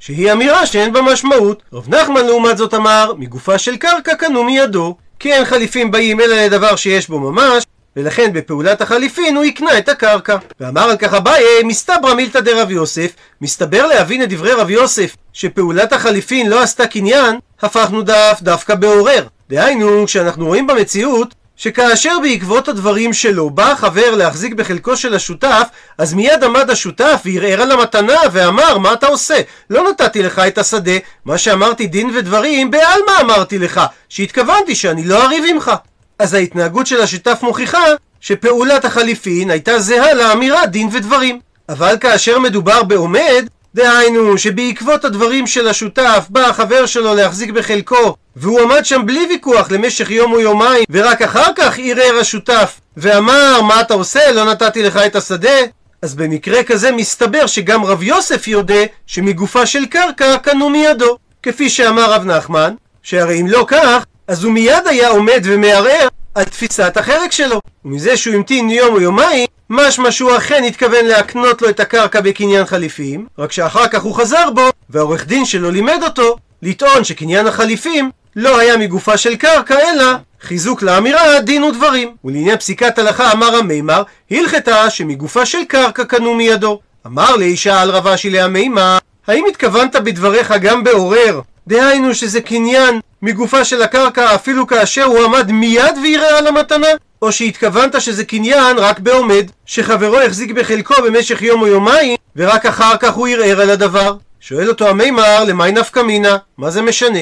שהיא 0.00 0.32
אמירה 0.32 0.66
שאין 0.66 0.92
בה 0.92 1.02
משמעות. 1.02 1.62
רב 1.72 1.94
נחמן 1.94 2.26
לעומת 2.26 2.58
זאת 2.58 2.74
אמר, 2.74 3.12
מגופה 3.18 3.58
של 3.58 3.76
קרקע 3.76 4.14
קנו 4.14 4.44
מידו, 4.44 4.96
כי 5.18 5.32
אין 5.32 5.44
חליפים 5.44 5.90
באים 5.90 6.20
אלא 6.20 6.36
לדבר 6.36 6.76
שיש 6.76 7.08
בו 7.08 7.18
ממש, 7.18 7.64
ולכן 7.96 8.32
בפעולת 8.32 8.80
החליפין 8.80 9.36
הוא 9.36 9.44
יקנה 9.44 9.78
את 9.78 9.88
הקרקע. 9.88 10.36
ואמר 10.60 10.90
על 10.90 10.96
כך 10.96 11.14
אביי, 11.14 11.44
מסתברא 11.64 12.14
מילתא 12.14 12.40
דרב 12.40 12.70
יוסף, 12.70 13.10
מסתבר 13.40 13.86
להבין 13.86 14.22
את 14.22 14.28
דברי 14.28 14.52
רב 14.52 14.70
יוסף, 14.70 15.16
שפעולת 15.32 15.92
החליפין 15.92 16.50
לא 16.50 16.62
עשתה 16.62 16.86
קניין, 16.86 17.38
הפכנו 17.62 18.02
דף 18.02 18.38
דווקא 18.42 18.74
בעורר. 18.74 19.26
דהיינו, 19.50 20.04
כשאנחנו 20.06 20.46
רואים 20.46 20.66
במציאות 20.66 21.34
שכאשר 21.62 22.18
בעקבות 22.22 22.68
הדברים 22.68 23.12
שלו 23.12 23.50
בא 23.50 23.70
החבר 23.70 24.14
להחזיק 24.14 24.54
בחלקו 24.54 24.96
של 24.96 25.14
השותף, 25.14 25.68
אז 25.98 26.14
מיד 26.14 26.44
עמד 26.44 26.70
השותף 26.70 27.22
וערער 27.24 27.62
על 27.62 27.70
המתנה 27.70 28.16
ואמר, 28.32 28.78
מה 28.78 28.92
אתה 28.92 29.06
עושה? 29.06 29.40
לא 29.70 29.90
נתתי 29.90 30.22
לך 30.22 30.38
את 30.38 30.58
השדה, 30.58 30.92
מה 31.24 31.38
שאמרתי 31.38 31.86
דין 31.86 32.10
ודברים, 32.14 32.70
בעלמא 32.70 33.20
אמרתי 33.20 33.58
לך, 33.58 33.80
שהתכוונתי 34.08 34.74
שאני 34.74 35.04
לא 35.04 35.24
אריב 35.24 35.44
עמך. 35.48 35.72
אז 36.18 36.34
ההתנהגות 36.34 36.86
של 36.86 37.00
השותף 37.00 37.38
מוכיחה 37.42 37.84
שפעולת 38.20 38.84
החליפין 38.84 39.50
הייתה 39.50 39.78
זהה 39.78 40.14
לאמירה 40.14 40.66
דין 40.66 40.88
ודברים. 40.92 41.40
אבל 41.68 41.96
כאשר 42.00 42.38
מדובר 42.38 42.82
בעומד, 42.82 43.46
דהיינו 43.74 44.38
שבעקבות 44.38 45.04
הדברים 45.04 45.46
של 45.46 45.68
השותף 45.68 46.26
בא 46.28 46.40
החבר 46.40 46.86
שלו 46.86 47.14
להחזיק 47.14 47.50
בחלקו 47.50 48.14
והוא 48.36 48.60
עמד 48.60 48.84
שם 48.84 49.02
בלי 49.06 49.26
ויכוח 49.30 49.70
למשך 49.70 50.10
יום 50.10 50.32
או 50.32 50.40
יומיים 50.40 50.84
ורק 50.90 51.22
אחר 51.22 51.52
כך 51.56 51.78
ערער 51.82 52.18
השותף 52.20 52.80
ואמר 52.96 53.62
מה 53.62 53.80
אתה 53.80 53.94
עושה? 53.94 54.32
לא 54.32 54.44
נתתי 54.44 54.82
לך 54.82 54.96
את 54.96 55.16
השדה. 55.16 55.58
אז 56.02 56.14
במקרה 56.14 56.62
כזה 56.62 56.92
מסתבר 56.92 57.46
שגם 57.46 57.84
רב 57.84 58.02
יוסף 58.02 58.48
יודע 58.48 58.82
שמגופה 59.06 59.66
של 59.66 59.86
קרקע 59.86 60.38
קנו 60.38 60.70
מידו. 60.70 61.16
כפי 61.42 61.70
שאמר 61.70 62.12
רב 62.12 62.24
נחמן 62.24 62.74
שהרי 63.02 63.40
אם 63.40 63.46
לא 63.46 63.64
כך 63.68 64.04
אז 64.28 64.44
הוא 64.44 64.52
מיד 64.52 64.86
היה 64.86 65.08
עומד 65.08 65.40
ומערער 65.44 66.08
על 66.34 66.44
תפיסת 66.44 66.96
החלק 66.96 67.32
שלו. 67.32 67.60
ומזה 67.84 68.16
שהוא 68.16 68.34
המתין 68.34 68.70
יום 68.70 68.94
או 68.94 69.00
יומיים 69.00 69.46
משמע 69.74 70.10
שהוא 70.10 70.36
אכן 70.36 70.64
התכוון 70.64 71.04
להקנות 71.04 71.62
לו 71.62 71.68
את 71.68 71.80
הקרקע 71.80 72.20
בקניין 72.20 72.66
חליפים, 72.66 73.26
רק 73.38 73.52
שאחר 73.52 73.88
כך 73.88 74.02
הוא 74.02 74.14
חזר 74.14 74.50
בו, 74.50 74.70
והעורך 74.90 75.26
דין 75.26 75.44
שלו 75.44 75.70
לימד 75.70 76.00
אותו 76.02 76.36
לטעון 76.62 77.04
שקניין 77.04 77.46
החליפים 77.46 78.10
לא 78.36 78.58
היה 78.58 78.76
מגופה 78.76 79.16
של 79.16 79.36
קרקע, 79.36 79.74
אלא 79.78 80.04
חיזוק 80.42 80.82
לאמירה 80.82 81.40
דין 81.40 81.64
ודברים. 81.64 82.14
ולעניין 82.24 82.56
פסיקת 82.56 82.98
הלכה 82.98 83.32
אמר 83.32 83.56
המימר, 83.56 84.02
הלכתה 84.30 84.90
שמגופה 84.90 85.46
של 85.46 85.64
קרקע 85.68 86.04
קנו 86.04 86.34
מידו. 86.34 86.80
אמר 87.06 87.36
לאישה 87.36 87.82
על 87.82 87.90
רבה 87.90 88.16
שלי 88.16 88.40
המימר, 88.40 88.98
האם 89.26 89.44
התכוונת 89.48 89.96
בדבריך 89.96 90.54
גם 90.60 90.84
בעורר? 90.84 91.40
דהיינו 91.66 92.14
שזה 92.14 92.40
קניין 92.40 93.00
מגופה 93.22 93.64
של 93.64 93.82
הקרקע 93.82 94.34
אפילו 94.34 94.66
כאשר 94.66 95.04
הוא 95.04 95.24
עמד 95.24 95.52
מיד 95.52 95.98
ויראה 96.02 96.38
על 96.38 96.46
המתנה? 96.46 96.88
או 97.22 97.32
שהתכוונת 97.32 98.00
שזה 98.00 98.24
קניין 98.24 98.78
רק 98.78 98.98
בעומד, 98.98 99.50
שחברו 99.66 100.18
החזיק 100.20 100.50
בחלקו 100.50 100.94
במשך 101.04 101.42
יום 101.42 101.62
או 101.62 101.66
יומיים, 101.66 102.16
ורק 102.36 102.66
אחר 102.66 102.96
כך 102.96 103.14
הוא 103.14 103.28
ערער 103.28 103.60
על 103.60 103.70
הדבר. 103.70 104.16
שואל 104.40 104.68
אותו 104.68 104.88
המימר, 104.88 105.44
למי 105.44 105.72
נפקא 105.72 106.00
מינה? 106.00 106.36
מה 106.58 106.70
זה 106.70 106.82
משנה? 106.82 107.18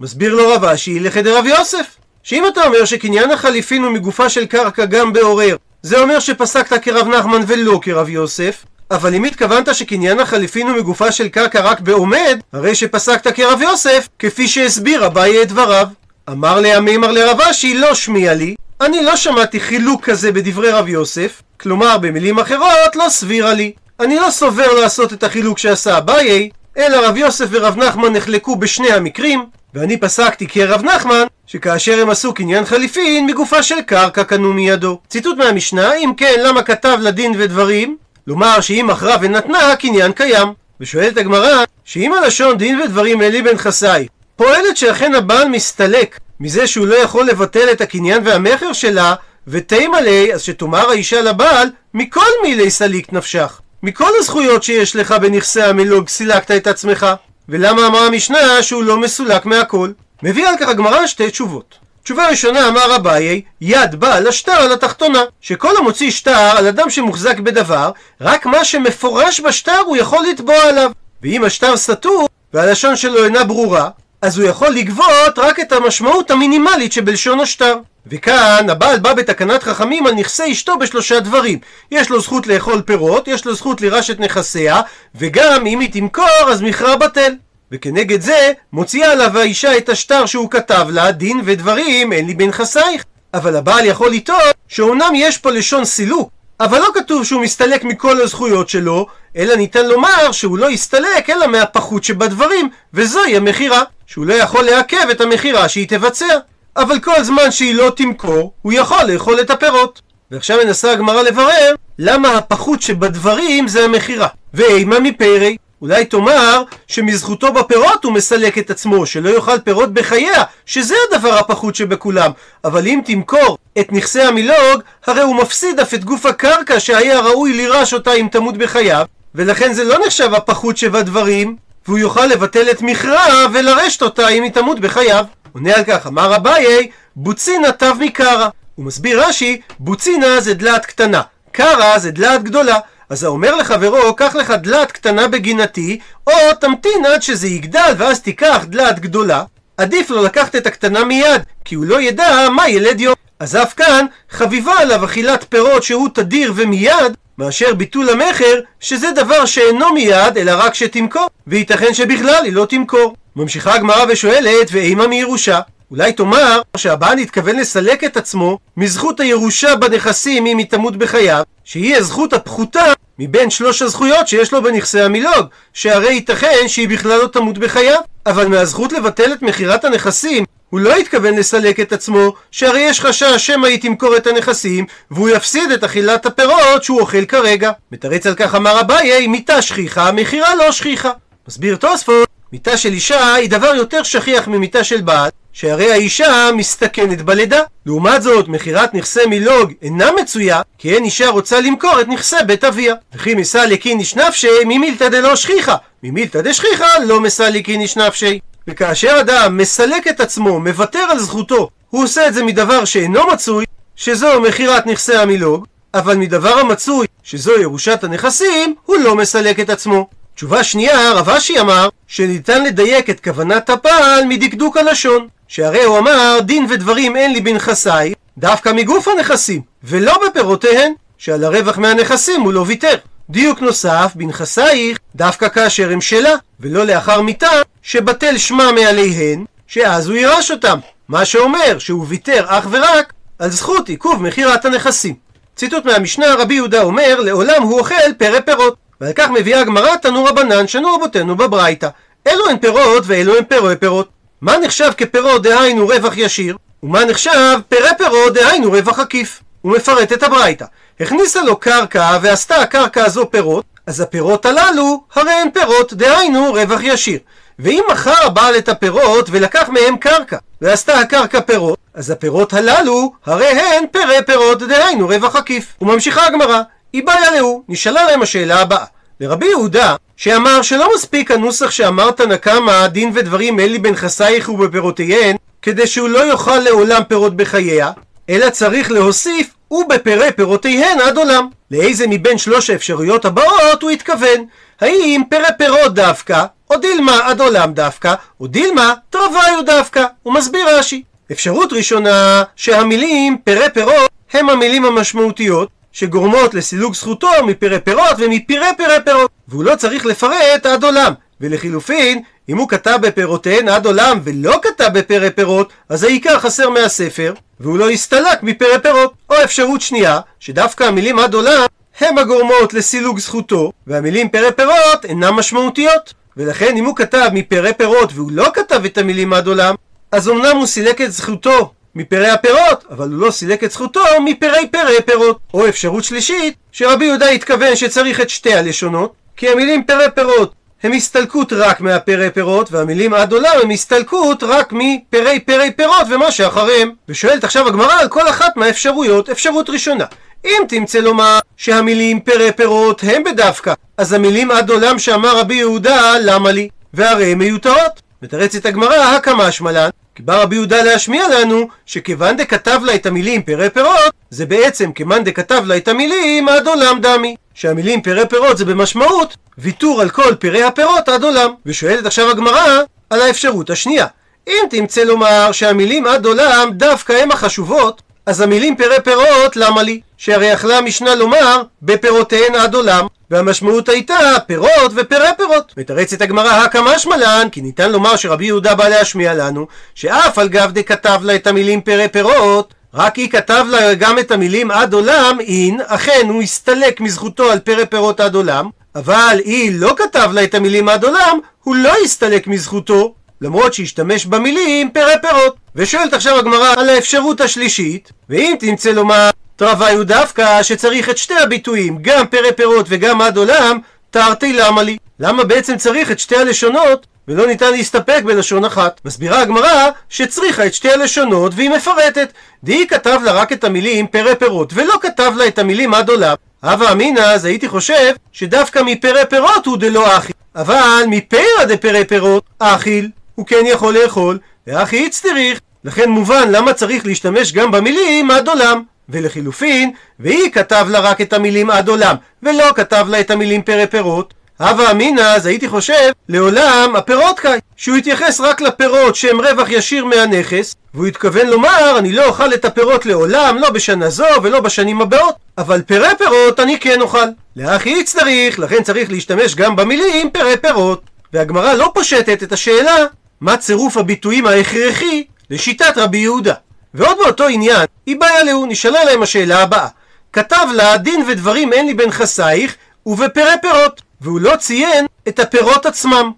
מסביר 0.00 0.34
לו 0.34 0.48
רב 0.48 0.64
אשי 0.64 1.00
לחדר 1.00 1.38
רב 1.38 1.46
יוסף. 1.46 1.86
שאם 2.22 2.46
אתה 2.46 2.64
אומר 2.64 2.84
שקניין 2.84 3.30
החליפין 3.30 3.84
הוא 3.84 3.92
מגופה 3.92 4.28
של 4.28 4.46
קרקע 4.46 4.84
גם 4.84 5.12
בעורר, 5.12 5.56
זה 5.82 6.00
אומר 6.00 6.18
שפסקת 6.18 6.82
כרב 6.82 7.08
נחמן 7.08 7.42
ולא 7.46 7.80
כרב 7.82 8.08
יוסף, 8.08 8.64
אבל 8.90 9.14
אם 9.14 9.24
התכוונת 9.24 9.74
שקניין 9.74 10.20
החליפין 10.20 10.68
הוא 10.68 10.76
מגופה 10.76 11.12
של 11.12 11.28
קרקע 11.28 11.60
רק 11.60 11.80
בעומד, 11.80 12.40
הרי 12.52 12.74
שפסקת 12.74 13.34
כרב 13.34 13.60
יוסף, 13.62 14.08
כפי 14.18 14.48
שהסביר 14.48 15.06
אביי 15.06 15.42
את 15.42 15.48
דבריו. 15.48 15.86
אמר 16.28 16.60
להמימר 16.60 17.12
לרב 17.12 17.40
אשי, 17.40 17.74
לא 17.74 17.94
שמיע 17.94 18.34
לי, 18.34 18.54
אני 18.82 19.02
לא 19.02 19.16
שמעתי 19.16 19.60
חילוק 19.60 20.04
כזה 20.04 20.32
בדברי 20.32 20.70
רב 20.70 20.88
יוסף, 20.88 21.42
כלומר 21.60 21.98
במילים 21.98 22.38
אחרות 22.38 22.96
לא 22.96 23.08
סבירה 23.08 23.54
לי. 23.54 23.72
אני 24.00 24.16
לא 24.16 24.30
סובר 24.30 24.72
לעשות 24.80 25.12
את 25.12 25.22
החילוק 25.22 25.58
שעשה 25.58 25.98
אביי, 25.98 26.50
אלא 26.78 27.06
רב 27.06 27.16
יוסף 27.16 27.46
ורב 27.50 27.76
נחמן 27.76 28.12
נחלקו 28.12 28.56
בשני 28.56 28.92
המקרים, 28.92 29.44
ואני 29.74 29.96
פסקתי 29.96 30.46
כרב 30.46 30.84
נחמן, 30.84 31.24
שכאשר 31.46 32.02
הם 32.02 32.10
עשו 32.10 32.34
קניין 32.34 32.64
חליפין, 32.64 33.26
מגופה 33.26 33.62
של 33.62 33.80
קרקע 33.80 34.24
קנו 34.24 34.52
מידו. 34.52 34.98
ציטוט 35.08 35.38
מהמשנה, 35.38 35.94
אם 35.94 36.12
כן, 36.16 36.34
למה 36.38 36.62
כתב 36.62 36.98
לדין 37.00 37.32
ודברים? 37.38 37.96
לומר 38.26 38.60
שאם 38.60 38.86
מכרה 38.90 39.16
ונתנה, 39.20 39.72
הקניין 39.72 40.12
קיים. 40.12 40.48
ושואלת 40.80 41.16
הגמרא, 41.16 41.64
שאם 41.84 42.12
הלשון 42.12 42.58
דין 42.58 42.80
ודברים 42.80 43.22
אלי 43.22 43.42
בן 43.42 43.56
חסאי, 43.56 44.06
פועלת 44.36 44.76
שאכן 44.76 45.14
הבעל 45.14 45.48
מסתלק 45.48 46.18
מזה 46.42 46.66
שהוא 46.66 46.86
לא 46.86 46.94
יכול 46.94 47.26
לבטל 47.26 47.72
את 47.72 47.80
הקניין 47.80 48.20
והמכר 48.24 48.72
שלה, 48.72 49.14
ותימה 49.46 50.00
לי, 50.00 50.34
אז 50.34 50.42
שתאמר 50.42 50.90
האישה 50.90 51.20
לבעל, 51.20 51.70
מכל 51.94 52.26
מילי 52.42 52.70
סליק 52.70 53.12
נפשך. 53.12 53.60
מכל 53.82 54.10
הזכויות 54.18 54.62
שיש 54.62 54.96
לך 54.96 55.12
בנכסי 55.12 55.62
המילוג 55.62 56.08
סילקת 56.08 56.50
את 56.50 56.66
עצמך. 56.66 57.06
ולמה 57.48 57.86
אמרה 57.86 58.06
המשנה 58.06 58.62
שהוא 58.62 58.82
לא 58.82 58.96
מסולק 58.96 59.46
מהכל? 59.46 59.90
מביא 60.22 60.48
על 60.48 60.54
כך 60.60 60.68
הגמרא 60.68 61.06
שתי 61.06 61.30
תשובות. 61.30 61.74
תשובה 62.04 62.28
ראשונה 62.28 62.68
אמר 62.68 62.96
אביי, 62.96 63.42
יד 63.60 63.94
בעל 64.00 64.26
השטר 64.26 64.52
על 64.52 64.72
התחתונה, 64.72 65.22
שכל 65.40 65.76
המוציא 65.76 66.10
שטר 66.10 66.50
על 66.56 66.66
אדם 66.66 66.90
שמוחזק 66.90 67.38
בדבר, 67.38 67.90
רק 68.20 68.46
מה 68.46 68.64
שמפורש 68.64 69.40
בשטר 69.40 69.78
הוא 69.86 69.96
יכול 69.96 70.26
לתבוע 70.30 70.62
עליו. 70.62 70.90
ואם 71.22 71.44
השטר 71.44 71.76
סתור, 71.76 72.28
והלשון 72.54 72.96
שלו 72.96 73.24
אינה 73.24 73.44
ברורה, 73.44 73.88
אז 74.22 74.38
הוא 74.38 74.48
יכול 74.48 74.68
לגבות 74.68 75.38
רק 75.38 75.60
את 75.60 75.72
המשמעות 75.72 76.30
המינימלית 76.30 76.92
שבלשון 76.92 77.40
השטר. 77.40 77.76
וכאן 78.06 78.70
הבעל 78.70 78.98
בא 78.98 79.14
בתקנת 79.14 79.62
חכמים 79.62 80.06
על 80.06 80.14
נכסי 80.14 80.52
אשתו 80.52 80.78
בשלושה 80.78 81.20
דברים. 81.20 81.58
יש 81.90 82.10
לו 82.10 82.20
זכות 82.20 82.46
לאכול 82.46 82.82
פירות, 82.82 83.28
יש 83.28 83.44
לו 83.44 83.54
זכות 83.54 83.80
לירש 83.80 84.10
את 84.10 84.20
נכסיה, 84.20 84.80
וגם 85.14 85.66
אם 85.66 85.80
היא 85.80 85.92
תמכור 85.92 86.50
אז 86.50 86.62
מכרה 86.62 86.96
בטל. 86.96 87.34
וכנגד 87.72 88.20
זה 88.20 88.52
מוציאה 88.72 89.12
עליו 89.12 89.38
האישה 89.38 89.76
את 89.76 89.88
השטר 89.88 90.26
שהוא 90.26 90.50
כתב 90.50 90.86
לה, 90.90 91.12
דין 91.12 91.40
ודברים 91.44 92.12
אין 92.12 92.26
לי 92.26 92.34
בין 92.34 92.52
חסייך. 92.52 93.04
אבל 93.34 93.56
הבעל 93.56 93.84
יכול 93.86 94.10
לטעון 94.10 94.38
שאומנם 94.68 95.12
יש 95.14 95.38
פה 95.38 95.50
לשון 95.50 95.84
סילוק, 95.84 96.30
אבל 96.60 96.78
לא 96.78 96.88
כתוב 96.94 97.24
שהוא 97.24 97.42
מסתלק 97.42 97.84
מכל 97.84 98.20
הזכויות 98.20 98.68
שלו, 98.68 99.06
אלא 99.36 99.54
ניתן 99.54 99.86
לומר 99.86 100.32
שהוא 100.32 100.58
לא 100.58 100.70
יסתלק 100.70 101.30
אלא 101.30 101.46
מהפחות 101.46 102.04
שבדברים, 102.04 102.68
וזוהי 102.94 103.36
המכירה, 103.36 103.82
שהוא 104.12 104.26
לא 104.26 104.34
יכול 104.34 104.64
לעכב 104.64 105.10
את 105.10 105.20
המכירה 105.20 105.68
שהיא 105.68 105.88
תבצע. 105.88 106.38
אבל 106.76 107.00
כל 107.00 107.24
זמן 107.24 107.50
שהיא 107.50 107.74
לא 107.74 107.92
תמכור, 107.96 108.52
הוא 108.62 108.72
יכול 108.72 109.02
לאכול 109.04 109.40
את 109.40 109.50
הפירות. 109.50 110.00
ועכשיו 110.30 110.58
מנסה 110.64 110.92
הגמרא 110.92 111.22
לברר 111.22 111.74
למה 111.98 112.36
הפחות 112.36 112.82
שבדברים 112.82 113.68
זה 113.68 113.84
המכירה. 113.84 114.28
ואימה 114.54 115.00
מפרי, 115.00 115.56
אולי 115.82 116.04
תאמר 116.04 116.62
שמזכותו 116.86 117.52
בפירות 117.52 118.04
הוא 118.04 118.12
מסלק 118.12 118.58
את 118.58 118.70
עצמו, 118.70 119.06
שלא 119.06 119.30
יאכל 119.30 119.58
פירות 119.58 119.94
בחייה, 119.94 120.42
שזה 120.66 120.94
הדבר 121.10 121.34
הפחות 121.34 121.74
שבכולם. 121.74 122.30
אבל 122.64 122.86
אם 122.86 123.00
תמכור 123.04 123.58
את 123.80 123.92
נכסי 123.92 124.22
המילוג, 124.22 124.82
הרי 125.06 125.22
הוא 125.22 125.36
מפסיד 125.36 125.80
אף 125.80 125.94
את 125.94 126.04
גוף 126.04 126.26
הקרקע 126.26 126.80
שהיה 126.80 127.20
ראוי 127.20 127.52
לירש 127.52 127.94
אותה 127.94 128.12
אם 128.12 128.28
תמות 128.30 128.56
בחייו, 128.56 129.06
ולכן 129.34 129.72
זה 129.72 129.84
לא 129.84 129.96
נחשב 130.06 130.34
הפחות 130.34 130.76
שבדברים, 130.76 131.56
והוא 131.86 131.98
יוכל 131.98 132.26
לבטל 132.26 132.70
את 132.70 132.82
מכרה 132.82 133.46
ולרשת 133.52 134.02
אותה 134.02 134.28
אם 134.28 134.42
היא 134.42 134.52
תמות 134.52 134.80
בחייו. 134.80 135.24
עונה 135.52 135.74
על 135.74 135.84
כך, 135.84 136.06
אמר 136.06 136.36
אביי, 136.36 136.90
בוצינה 137.16 137.72
תו 137.72 137.94
מקרא. 137.98 138.48
הוא 138.74 138.84
מסביר 138.84 139.24
רש"י, 139.24 139.60
בוצינה 139.78 140.40
זה 140.40 140.54
דלת 140.54 140.86
קטנה, 140.86 141.22
קרא 141.52 141.98
זה 141.98 142.10
דלת 142.10 142.42
גדולה. 142.42 142.78
אז 143.08 143.24
האומר 143.24 143.54
לחברו, 143.54 144.14
קח 144.14 144.34
לך 144.34 144.50
דלת 144.50 144.92
קטנה 144.92 145.28
בגינתי, 145.28 145.98
או 146.26 146.32
תמתין 146.60 147.06
עד 147.06 147.22
שזה 147.22 147.48
יגדל 147.48 147.94
ואז 147.98 148.20
תיקח 148.20 148.64
דלת 148.68 148.98
גדולה. 148.98 149.44
עדיף 149.76 150.10
לו 150.10 150.22
לקחת 150.22 150.56
את 150.56 150.66
הקטנה 150.66 151.04
מיד, 151.04 151.42
כי 151.64 151.74
הוא 151.74 151.84
לא 151.84 152.00
ידע 152.00 152.48
מה 152.56 152.68
ילד 152.68 153.00
יום. 153.00 153.14
אז 153.38 153.56
אף 153.56 153.74
כאן 153.74 154.06
חביבה 154.30 154.78
עליו 154.78 155.04
אכילת 155.04 155.44
פירות 155.48 155.82
שהוא 155.82 156.08
תדיר 156.14 156.52
ומיד, 156.56 157.16
מאשר 157.42 157.74
ביטול 157.74 158.10
המכר, 158.10 158.60
שזה 158.80 159.10
דבר 159.12 159.44
שאינו 159.46 159.92
מיד, 159.92 160.36
אלא 160.36 160.52
רק 160.56 160.74
שתמכור, 160.74 161.26
וייתכן 161.46 161.94
שבכלל 161.94 162.44
היא 162.44 162.52
לא 162.52 162.66
תמכור. 162.68 163.14
ממשיכה 163.36 163.74
הגמרא 163.74 164.04
ושואלת, 164.08 164.68
ואימה 164.72 165.06
מירושה? 165.06 165.60
אולי 165.90 166.12
תאמר 166.12 166.60
שהבעל 166.76 167.18
התכוון 167.18 167.56
לסלק 167.56 168.04
את 168.04 168.16
עצמו 168.16 168.58
מזכות 168.76 169.20
הירושה 169.20 169.76
בנכסים 169.76 170.46
אם 170.46 170.58
היא 170.58 170.66
תמות 170.66 170.96
בחייו, 170.96 171.42
שהיא 171.64 171.96
הזכות 171.96 172.32
הפחותה 172.32 172.92
מבין 173.18 173.50
שלוש 173.50 173.82
הזכויות 173.82 174.28
שיש 174.28 174.52
לו 174.52 174.62
בנכסי 174.62 175.00
המילוג, 175.00 175.46
שהרי 175.72 176.12
ייתכן 176.12 176.68
שהיא 176.68 176.88
בכלל 176.88 177.18
לא 177.18 177.26
תמות 177.26 177.58
בחייו. 177.58 178.00
אבל 178.26 178.48
מהזכות 178.48 178.92
לבטל 178.92 179.32
את 179.32 179.42
מכירת 179.42 179.84
הנכסים, 179.84 180.44
הוא 180.72 180.80
לא 180.80 180.96
התכוון 180.96 181.34
לסלק 181.34 181.80
את 181.80 181.92
עצמו, 181.92 182.32
שהרי 182.50 182.80
יש 182.80 183.00
חשש 183.00 183.46
שמא 183.46 183.66
היא 183.66 183.80
תמכור 183.80 184.16
את 184.16 184.26
הנכסים, 184.26 184.86
והוא 185.10 185.28
יפסיד 185.28 185.70
את 185.70 185.84
אכילת 185.84 186.26
הפירות 186.26 186.84
שהוא 186.84 187.00
אוכל 187.00 187.24
כרגע. 187.24 187.70
מתרץ 187.92 188.26
על 188.26 188.34
כך 188.34 188.54
אמר 188.54 188.80
אביי, 188.80 189.26
מיתה 189.26 189.62
שכיחה, 189.62 190.12
מכירה 190.12 190.54
לא 190.54 190.72
שכיחה. 190.72 191.10
מסביר 191.48 191.76
תוספות, 191.76 192.28
מיתה 192.52 192.76
של 192.76 192.92
אישה 192.92 193.34
היא 193.34 193.50
דבר 193.50 193.74
יותר 193.74 194.02
שכיח 194.02 194.48
ממיתה 194.48 194.84
של 194.84 195.00
בעל, 195.00 195.30
שהרי 195.52 195.92
האישה 195.92 196.50
מסתכנת 196.56 197.22
בלידה. 197.22 197.62
לעומת 197.86 198.22
זאת, 198.22 198.48
מכירת 198.48 198.94
נכסי 198.94 199.26
מילוג 199.26 199.72
אינה 199.82 200.10
מצויה, 200.20 200.62
כי 200.78 200.94
אין 200.94 201.04
אישה 201.04 201.28
רוצה 201.28 201.60
למכור 201.60 202.00
את 202.00 202.08
נכסי 202.08 202.36
בית 202.46 202.64
אביה. 202.64 202.94
וכי 203.14 203.34
מסלקין 203.34 204.00
נפשי 204.16 204.64
ממילתא 204.66 205.08
דלא 205.08 205.36
שכיחה, 205.36 205.76
ממילתא 206.02 206.40
דשכיחה 206.40 206.98
לא 207.06 207.20
מסלקין 207.20 207.82
נפשי. 207.96 208.40
וכאשר 208.68 209.16
אדם 209.20 209.56
מסלק 209.56 210.08
את 210.08 210.20
עצמו, 210.20 210.60
מוותר 210.60 211.06
על 211.10 211.18
זכותו, 211.18 211.68
הוא 211.90 212.04
עושה 212.04 212.28
את 212.28 212.34
זה 212.34 212.44
מדבר 212.44 212.84
שאינו 212.84 213.26
מצוי, 213.32 213.64
שזו 213.96 214.40
מכירת 214.40 214.86
נכסי 214.86 215.16
המילוג, 215.16 215.66
אבל 215.94 216.16
מדבר 216.16 216.58
המצוי, 216.58 217.06
שזו 217.22 217.52
ירושת 217.60 218.04
הנכסים, 218.04 218.74
הוא 218.84 218.96
לא 218.96 219.16
מסלק 219.16 219.60
את 219.60 219.70
עצמו. 219.70 220.08
תשובה 220.34 220.64
שנייה, 220.64 221.12
רב 221.12 221.28
אשי 221.28 221.60
אמר 221.60 221.88
שניתן 222.06 222.64
לדייק 222.64 223.10
את 223.10 223.20
כוונת 223.20 223.70
הפעל 223.70 224.24
מדקדוק 224.24 224.76
הלשון 224.76 225.28
שהרי 225.48 225.84
הוא 225.84 225.98
אמר 225.98 226.38
דין 226.42 226.66
ודברים 226.70 227.16
אין 227.16 227.32
לי 227.32 227.40
בנכסיי 227.40 228.14
דווקא 228.38 228.72
מגוף 228.72 229.08
הנכסים 229.08 229.62
ולא 229.84 230.20
בפירותיהן 230.26 230.92
שעל 231.18 231.44
הרווח 231.44 231.78
מהנכסים 231.78 232.40
הוא 232.40 232.52
לא 232.52 232.64
ויתר 232.66 232.96
דיוק 233.32 233.60
נוסף 233.60 234.12
בנכסייך 234.14 234.98
דווקא 235.14 235.48
כאשר 235.48 235.90
הם 235.92 236.00
שלה 236.00 236.34
ולא 236.60 236.86
לאחר 236.86 237.20
מיתה 237.20 237.50
שבטל 237.82 238.38
שמה 238.38 238.72
מעליהן 238.72 239.44
שאז 239.66 240.08
הוא 240.08 240.16
יירש 240.16 240.50
אותם 240.50 240.78
מה 241.08 241.24
שאומר 241.24 241.78
שהוא 241.78 242.06
ויתר 242.08 242.44
אך 242.46 242.66
ורק 242.70 243.12
על 243.38 243.50
זכות 243.50 243.88
עיכוב 243.88 244.22
מכירת 244.22 244.64
הנכסים 244.64 245.14
ציטוט 245.56 245.84
מהמשנה 245.84 246.34
רבי 246.34 246.54
יהודה 246.54 246.82
אומר 246.82 247.20
לעולם 247.20 247.62
הוא 247.62 247.78
אוכל 247.78 248.12
פרא 248.18 248.40
פירות 248.40 248.76
ועל 249.00 249.12
כך 249.12 249.30
מביאה 249.30 249.60
הגמרא 249.60 249.96
תנו 249.96 250.24
רבנן 250.24 250.66
שנו 250.68 250.94
רבותינו 250.94 251.36
בברייתא. 251.36 251.88
אלו 252.26 252.48
הן 252.50 252.58
פירות 252.58 253.02
ואלו 253.06 253.36
הן 253.36 253.44
פירות 253.44 253.80
פירות. 253.80 254.08
מה 254.40 254.58
נחשב 254.58 254.90
כפירות 254.96 255.42
דהיינו 255.42 255.86
רווח 255.86 256.12
ישיר? 256.16 256.56
ומה 256.82 257.04
נחשב 257.04 257.58
פרא 257.68 257.92
פירות 257.98 258.34
דהיינו 258.34 258.70
רווח 258.70 258.98
עקיף? 258.98 259.40
הוא 259.62 259.76
מפרט 259.76 260.12
את 260.12 260.22
הברייתא. 260.22 260.64
הכניסה 261.00 261.42
לו 261.42 261.56
קרקע 261.56 262.18
ועשתה 262.22 262.56
הקרקע 262.56 263.04
הזו 263.04 263.30
פירות, 263.30 263.64
אז 263.86 264.00
הפירות 264.00 264.46
הללו 264.46 265.04
הרי 265.14 265.32
הן 265.32 265.50
פירות 265.50 265.92
דהיינו 265.92 266.52
רווח 266.52 266.80
ישיר. 266.82 267.18
ואם 267.58 267.84
מכר 267.92 268.26
הבעל 268.26 268.56
את 268.56 268.68
הפירות 268.68 269.28
ולקח 269.30 269.68
מהם 269.68 269.96
קרקע 269.96 270.36
ועשתה 270.60 270.98
הקרקע 270.98 271.40
פירות, 271.40 271.78
אז 271.94 272.10
הפירות 272.10 272.52
הללו 272.52 273.12
הרי 273.26 273.46
הן 273.46 273.84
פרא 273.90 274.20
פירות 274.26 274.62
דהיינו 274.62 275.08
רווח 275.08 275.36
עקיף. 275.36 275.74
וממשיכה 275.80 276.26
הגמרא 276.26 276.60
איבאיה 276.94 277.30
להו, 277.30 277.62
נשאלה 277.68 278.04
להם 278.04 278.22
השאלה 278.22 278.60
הבאה. 278.60 278.84
לרבי 279.20 279.46
יהודה, 279.46 279.96
שאמר 280.16 280.62
שלא 280.62 280.90
מספיק 280.94 281.30
הנוסח 281.30 281.70
שאמרת 281.70 282.20
נקמה, 282.20 282.88
דין 282.88 283.10
ודברים 283.14 283.60
אין 283.60 283.72
לי 283.72 283.78
בנכסייך 283.78 284.48
ובפירותיהן, 284.48 285.36
כדי 285.62 285.86
שהוא 285.86 286.08
לא 286.08 286.30
יאכל 286.30 286.58
לעולם 286.58 287.02
פירות 287.08 287.36
בחייה, 287.36 287.90
אלא 288.30 288.50
צריך 288.50 288.90
להוסיף 288.90 289.50
ובפרי 289.72 290.32
פירותיהן 290.36 291.00
עד 291.00 291.16
עולם. 291.16 291.48
לאיזה 291.70 292.06
מבין 292.08 292.38
שלוש 292.38 292.70
האפשרויות 292.70 293.24
הבאות 293.24 293.82
הוא 293.82 293.90
התכוון? 293.90 294.46
האם 294.80 295.22
פרי 295.30 295.48
פירות 295.58 295.94
דווקא, 295.94 296.44
או 296.70 296.76
דילמה 296.76 297.20
עד 297.24 297.40
עולם 297.40 297.72
דווקא, 297.72 298.14
או 298.40 298.46
דילמה 298.46 298.94
תרוויו 299.10 299.62
דווקא? 299.66 300.04
הוא 300.22 300.34
מסביר 300.34 300.78
רש"י. 300.78 301.02
אפשרות 301.32 301.72
ראשונה, 301.72 302.42
שהמילים 302.56 303.38
פרי 303.44 303.70
פירות 303.74 304.10
הם 304.32 304.48
המילים 304.50 304.84
המשמעותיות, 304.84 305.68
שגורמות 305.92 306.54
לסילוג 306.54 306.94
זכותו 306.94 307.28
מפרי 307.46 307.80
פירות 307.80 308.16
ומפירי 308.18 308.66
פירי 308.76 308.96
פירות 309.04 309.30
והוא 309.48 309.64
לא 309.64 309.76
צריך 309.76 310.06
לפרט 310.06 310.66
עד 310.66 310.84
עולם 310.84 311.12
ולחילופין 311.42 312.22
אם 312.48 312.58
הוא 312.58 312.68
כתב 312.68 312.98
בפירותיהן 313.02 313.68
עד 313.68 313.86
עולם 313.86 314.20
ולא 314.24 314.58
כתב 314.62 314.88
בפרי 314.94 315.30
פירות 315.30 315.72
אז 315.88 316.04
העיקר 316.04 316.38
חסר 316.38 316.70
מהספר 316.70 317.34
והוא 317.60 317.78
לא 317.78 317.90
הסתלק 317.90 318.42
מפרי 318.42 318.78
פירות 318.82 319.12
או 319.30 319.34
אפשרות 319.44 319.80
שנייה 319.80 320.20
שדווקא 320.40 320.84
המילים 320.84 321.18
עד 321.18 321.34
עולם 321.34 321.66
הם 322.00 322.18
הגורמות 322.18 322.74
לסילוג 322.74 323.18
זכותו 323.18 323.72
והמילים 323.86 324.28
פרי 324.28 324.52
פירות 324.56 325.04
אינן 325.04 325.30
משמעותיות 325.30 326.14
ולכן 326.36 326.76
אם 326.76 326.84
הוא 326.84 326.96
כתב 326.96 327.28
מפרי 327.32 327.74
פירות 327.74 328.10
והוא 328.14 328.32
לא 328.32 328.46
כתב 328.54 328.84
את 328.84 328.98
המילים 328.98 329.32
עד 329.32 329.46
עולם 329.46 329.74
אז 330.12 330.28
אמנם 330.28 330.56
הוא 330.56 330.66
סילק 330.66 331.00
את 331.00 331.12
זכותו 331.12 331.72
מפרי 331.94 332.28
הפירות, 332.28 332.84
אבל 332.90 333.08
הוא 333.08 333.20
לא 333.20 333.30
סילק 333.30 333.64
את 333.64 333.70
זכותו 333.70 334.00
מפרי 334.24 334.68
פרי 334.70 335.02
פירות. 335.06 335.38
או 335.54 335.68
אפשרות 335.68 336.04
שלישית, 336.04 336.54
שרבי 336.72 337.04
יהודה 337.04 337.28
התכוון 337.28 337.76
שצריך 337.76 338.20
את 338.20 338.30
שתי 338.30 338.54
הלשונות, 338.54 339.12
כי 339.36 339.48
המילים 339.48 339.84
פרי 339.84 340.04
פירות 340.14 340.52
הם 340.82 340.92
הסתלקות 340.92 341.52
רק 341.52 341.80
מהפרי 341.80 342.30
פירות, 342.30 342.72
והמילים 342.72 343.14
עד 343.14 343.32
עולם 343.32 343.52
הם 343.62 343.70
הסתלקות 343.70 344.42
רק 344.42 344.72
מפרי 344.72 345.40
פרי 345.40 345.70
פירות 345.76 346.06
ומה 346.10 346.32
שאחריהם. 346.32 346.90
ושואלת 347.08 347.44
עכשיו 347.44 347.68
הגמרא 347.68 348.00
על 348.00 348.08
כל 348.08 348.28
אחת 348.28 348.56
מהאפשרויות, 348.56 349.30
אפשרות 349.30 349.70
ראשונה. 349.70 350.04
אם 350.44 350.62
תמצא 350.68 350.98
לומר 350.98 351.38
שהמילים 351.56 352.20
פרי 352.20 352.52
פירות 352.52 353.02
הם 353.04 353.24
בדווקא, 353.24 353.74
אז 353.96 354.12
המילים 354.12 354.50
עד 354.50 354.70
עולם 354.70 354.98
שאמר 354.98 355.38
רבי 355.38 355.54
יהודה, 355.54 356.18
למה 356.20 356.52
לי? 356.52 356.68
והרי 356.94 357.32
הן 357.32 357.38
מיותרות. 357.38 358.02
מתרצת 358.22 358.66
הגמרא, 358.66 358.96
הקמא 358.96 359.50
שמלן, 359.50 359.88
כי 360.14 360.22
בא 360.22 360.42
רבי 360.42 360.54
יהודה 360.54 360.82
להשמיע 360.82 361.28
לנו 361.28 361.68
שכיוון 361.86 362.36
דכתב 362.36 362.80
לה 362.84 362.94
את 362.94 363.06
המילים 363.06 363.42
פרי 363.42 363.70
פירות 363.70 364.12
זה 364.30 364.46
בעצם 364.46 364.92
כמאן 364.92 365.24
דכתב 365.24 365.62
לה 365.66 365.76
את 365.76 365.88
המילים 365.88 366.48
עד 366.48 366.66
עולם 366.66 367.00
דמי 367.00 367.36
שהמילים 367.54 368.02
פרי 368.02 368.28
פירות 368.28 368.58
זה 368.58 368.64
במשמעות 368.64 369.36
ויתור 369.58 370.00
על 370.00 370.10
כל 370.10 370.34
פרי 370.34 370.62
הפירות 370.62 371.08
עד 371.08 371.24
עולם 371.24 371.54
ושואלת 371.66 372.06
עכשיו 372.06 372.30
הגמרא 372.30 372.80
על 373.10 373.22
האפשרות 373.22 373.70
השנייה 373.70 374.06
אם 374.48 374.62
תמצא 374.70 375.04
לומר 375.04 375.52
שהמילים 375.52 376.06
עד 376.06 376.26
עולם 376.26 376.70
דווקא 376.72 377.12
הם 377.12 377.32
החשובות 377.32 378.02
אז 378.26 378.40
המילים 378.40 378.76
פרי 378.76 378.96
פירות 379.04 379.56
למה 379.56 379.82
לי? 379.82 380.00
שהרי 380.16 380.46
יכלה 380.46 380.78
המשנה 380.78 381.14
לומר 381.14 381.62
בפירותיהן 381.82 382.54
עד 382.54 382.74
עולם 382.74 383.06
והמשמעות 383.30 383.88
הייתה 383.88 384.18
פירות 384.46 384.92
ופרי 384.94 385.28
פירות. 385.36 385.72
מתרצת 385.76 386.22
הגמרא 386.22 386.50
הקא 386.50 386.80
משמע 386.84 387.16
כי 387.52 387.60
ניתן 387.60 387.92
לומר 387.92 388.16
שרבי 388.16 388.46
יהודה 388.46 388.74
בא 388.74 388.88
להשמיע 388.88 389.34
לנו 389.34 389.66
שאף 389.94 390.38
על 390.38 390.48
גב 390.48 390.70
דכתב 390.72 391.20
לה 391.22 391.34
את 391.34 391.46
המילים 391.46 391.80
פרי 391.80 392.08
פירות 392.08 392.74
רק 392.94 393.16
היא 393.16 393.30
כתב 393.30 393.66
לה 393.68 393.94
גם 393.94 394.18
את 394.18 394.30
המילים 394.30 394.70
עד 394.70 394.92
עולם 394.92 395.36
אין, 395.40 395.80
אכן 395.86 396.26
הוא 396.28 396.42
הסתלק 396.42 397.00
מזכותו 397.00 397.50
על 397.50 397.58
פרי 397.58 397.86
פירות 397.86 398.20
עד 398.20 398.34
עולם 398.34 398.68
אבל 398.94 399.40
היא 399.44 399.72
לא 399.74 399.94
כתב 399.96 400.30
לה 400.32 400.44
את 400.44 400.54
המילים 400.54 400.88
עד 400.88 401.04
עולם, 401.04 401.38
הוא 401.64 401.76
לא 401.76 401.92
הסתלק 402.04 402.46
מזכותו 402.46 403.14
למרות 403.40 403.74
שהשתמש 403.74 404.26
במילים 404.26 404.90
פרי 404.90 405.14
פירות. 405.22 405.56
ושואלת 405.76 406.12
עכשיו 406.12 406.38
הגמרא 406.38 406.74
על 406.76 406.88
האפשרות 406.88 407.40
השלישית, 407.40 408.12
ואם 408.28 408.54
תמצא 408.60 408.90
לומר 408.90 409.30
תרוויו 409.56 410.04
דווקא 410.04 410.62
שצריך 410.62 411.10
את 411.10 411.18
שתי 411.18 411.34
הביטויים, 411.34 411.98
גם 412.02 412.26
פרי 412.26 412.52
פירות 412.56 412.86
וגם 412.88 413.20
עד 413.20 413.36
עולם, 413.36 413.78
תרתי 414.10 414.52
למה 414.52 414.82
לי? 414.82 414.96
למה 415.20 415.44
בעצם 415.44 415.76
צריך 415.76 416.10
את 416.10 416.18
שתי 416.18 416.36
הלשונות 416.36 417.06
ולא 417.28 417.46
ניתן 417.46 417.70
להסתפק 417.70 418.22
בלשון 418.24 418.64
אחת? 418.64 419.00
מסבירה 419.04 419.40
הגמרא 419.40 419.90
שצריכה 420.08 420.66
את 420.66 420.74
שתי 420.74 420.90
הלשונות 420.90 421.52
והיא 421.56 421.70
מפרטת. 421.70 422.32
די 422.64 422.86
כתב 422.86 423.20
לה 423.24 423.32
רק 423.32 423.52
את 423.52 423.64
המילים 423.64 424.06
פרי 424.06 424.36
פירות 424.36 424.72
ולא 424.74 424.94
כתב 425.02 425.32
לה 425.36 425.46
את 425.46 425.58
המילים 425.58 425.94
עד 425.94 426.08
עולם. 426.08 426.34
הווה 426.62 426.92
אמינא 426.92 427.20
אז 427.20 427.44
הייתי 427.44 427.68
חושב 427.68 428.14
שדווקא 428.32 428.80
מפרי 428.86 429.26
פירות 429.30 429.66
הוא 429.66 429.76
דלא 429.76 430.16
אכיל. 430.16 430.34
אבל 430.56 431.04
מפירא 431.08 431.64
דפרי 431.68 432.04
פירות 432.04 432.44
אכיל 432.58 433.10
הוא 433.34 433.46
כן 433.46 433.62
יכול 433.64 433.94
לאכול 433.94 434.38
ואחי 434.66 435.06
הצטריך. 435.06 435.60
לכן 435.84 436.10
מובן 436.10 436.48
למה 436.50 436.72
צריך 436.72 437.06
להשתמש 437.06 437.52
גם 437.52 437.70
במילים 437.70 438.30
עד 438.30 438.48
עולם. 438.48 438.82
ולחילופין, 439.08 439.90
והיא 440.20 440.52
כתב 440.52 440.86
לה 440.90 441.00
רק 441.00 441.20
את 441.20 441.32
המילים 441.32 441.70
עד 441.70 441.88
עולם, 441.88 442.16
ולא 442.42 442.72
כתב 442.74 443.06
לה 443.08 443.20
את 443.20 443.30
המילים 443.30 443.62
פרא 443.62 443.86
פירות. 443.86 444.34
הווה 444.62 444.90
אמינא, 444.90 445.20
אז 445.20 445.46
הייתי 445.46 445.68
חושב, 445.68 446.10
לעולם 446.28 446.96
הפירות 446.96 447.40
קאי, 447.40 447.58
שהוא 447.76 447.96
יתייחס 447.96 448.40
רק 448.40 448.60
לפירות 448.60 449.16
שהם 449.16 449.40
רווח 449.40 449.68
ישיר 449.70 450.04
מהנכס, 450.04 450.74
והוא 450.94 451.06
התכוון 451.06 451.46
לומר, 451.46 451.98
אני 451.98 452.12
לא 452.12 452.26
אוכל 452.26 452.54
את 452.54 452.64
הפירות 452.64 453.06
לעולם, 453.06 453.58
לא 453.58 453.70
בשנה 453.70 454.10
זו 454.10 454.24
ולא 454.42 454.60
בשנים 454.60 455.00
הבאות, 455.00 455.34
אבל 455.58 455.82
פרא 455.82 456.14
פירות 456.14 456.60
אני 456.60 456.80
כן 456.80 457.00
אוכל. 457.00 457.26
לאחי 457.56 458.04
צריך, 458.04 458.58
לכן 458.58 458.82
צריך 458.82 459.10
להשתמש 459.10 459.54
גם 459.54 459.76
במילים 459.76 460.30
פרא 460.30 460.56
פירות. 460.56 461.02
והגמרא 461.32 461.72
לא 461.72 461.90
פושטת 461.94 462.42
את 462.42 462.52
השאלה, 462.52 462.96
מה 463.40 463.56
צירוף 463.56 463.96
הביטויים 463.96 464.46
ההכרחי 464.46 465.24
לשיטת 465.50 465.92
רבי 465.96 466.18
יהודה. 466.18 466.54
ועוד 466.94 467.16
באותו 467.24 467.46
עניין, 467.46 467.86
היא 468.06 468.16
באה 468.20 468.42
להו, 468.42 468.66
נשאלה 468.66 469.04
להם 469.04 469.22
השאלה 469.22 469.62
הבאה. 469.62 469.88
כתב 470.32 470.66
לה, 470.74 470.96
דין 470.96 471.24
ודברים 471.28 471.72
אין 471.72 471.86
לי 471.86 471.94
בין 471.94 472.10
חסייך, 472.10 472.76
ובפרא 473.06 473.56
פירות. 473.56 474.02
והוא 474.22 474.40
לא 474.40 474.56
ציין 474.56 475.06
את 475.28 475.38
הפירות 475.38 475.86
עצמם. 475.86 476.32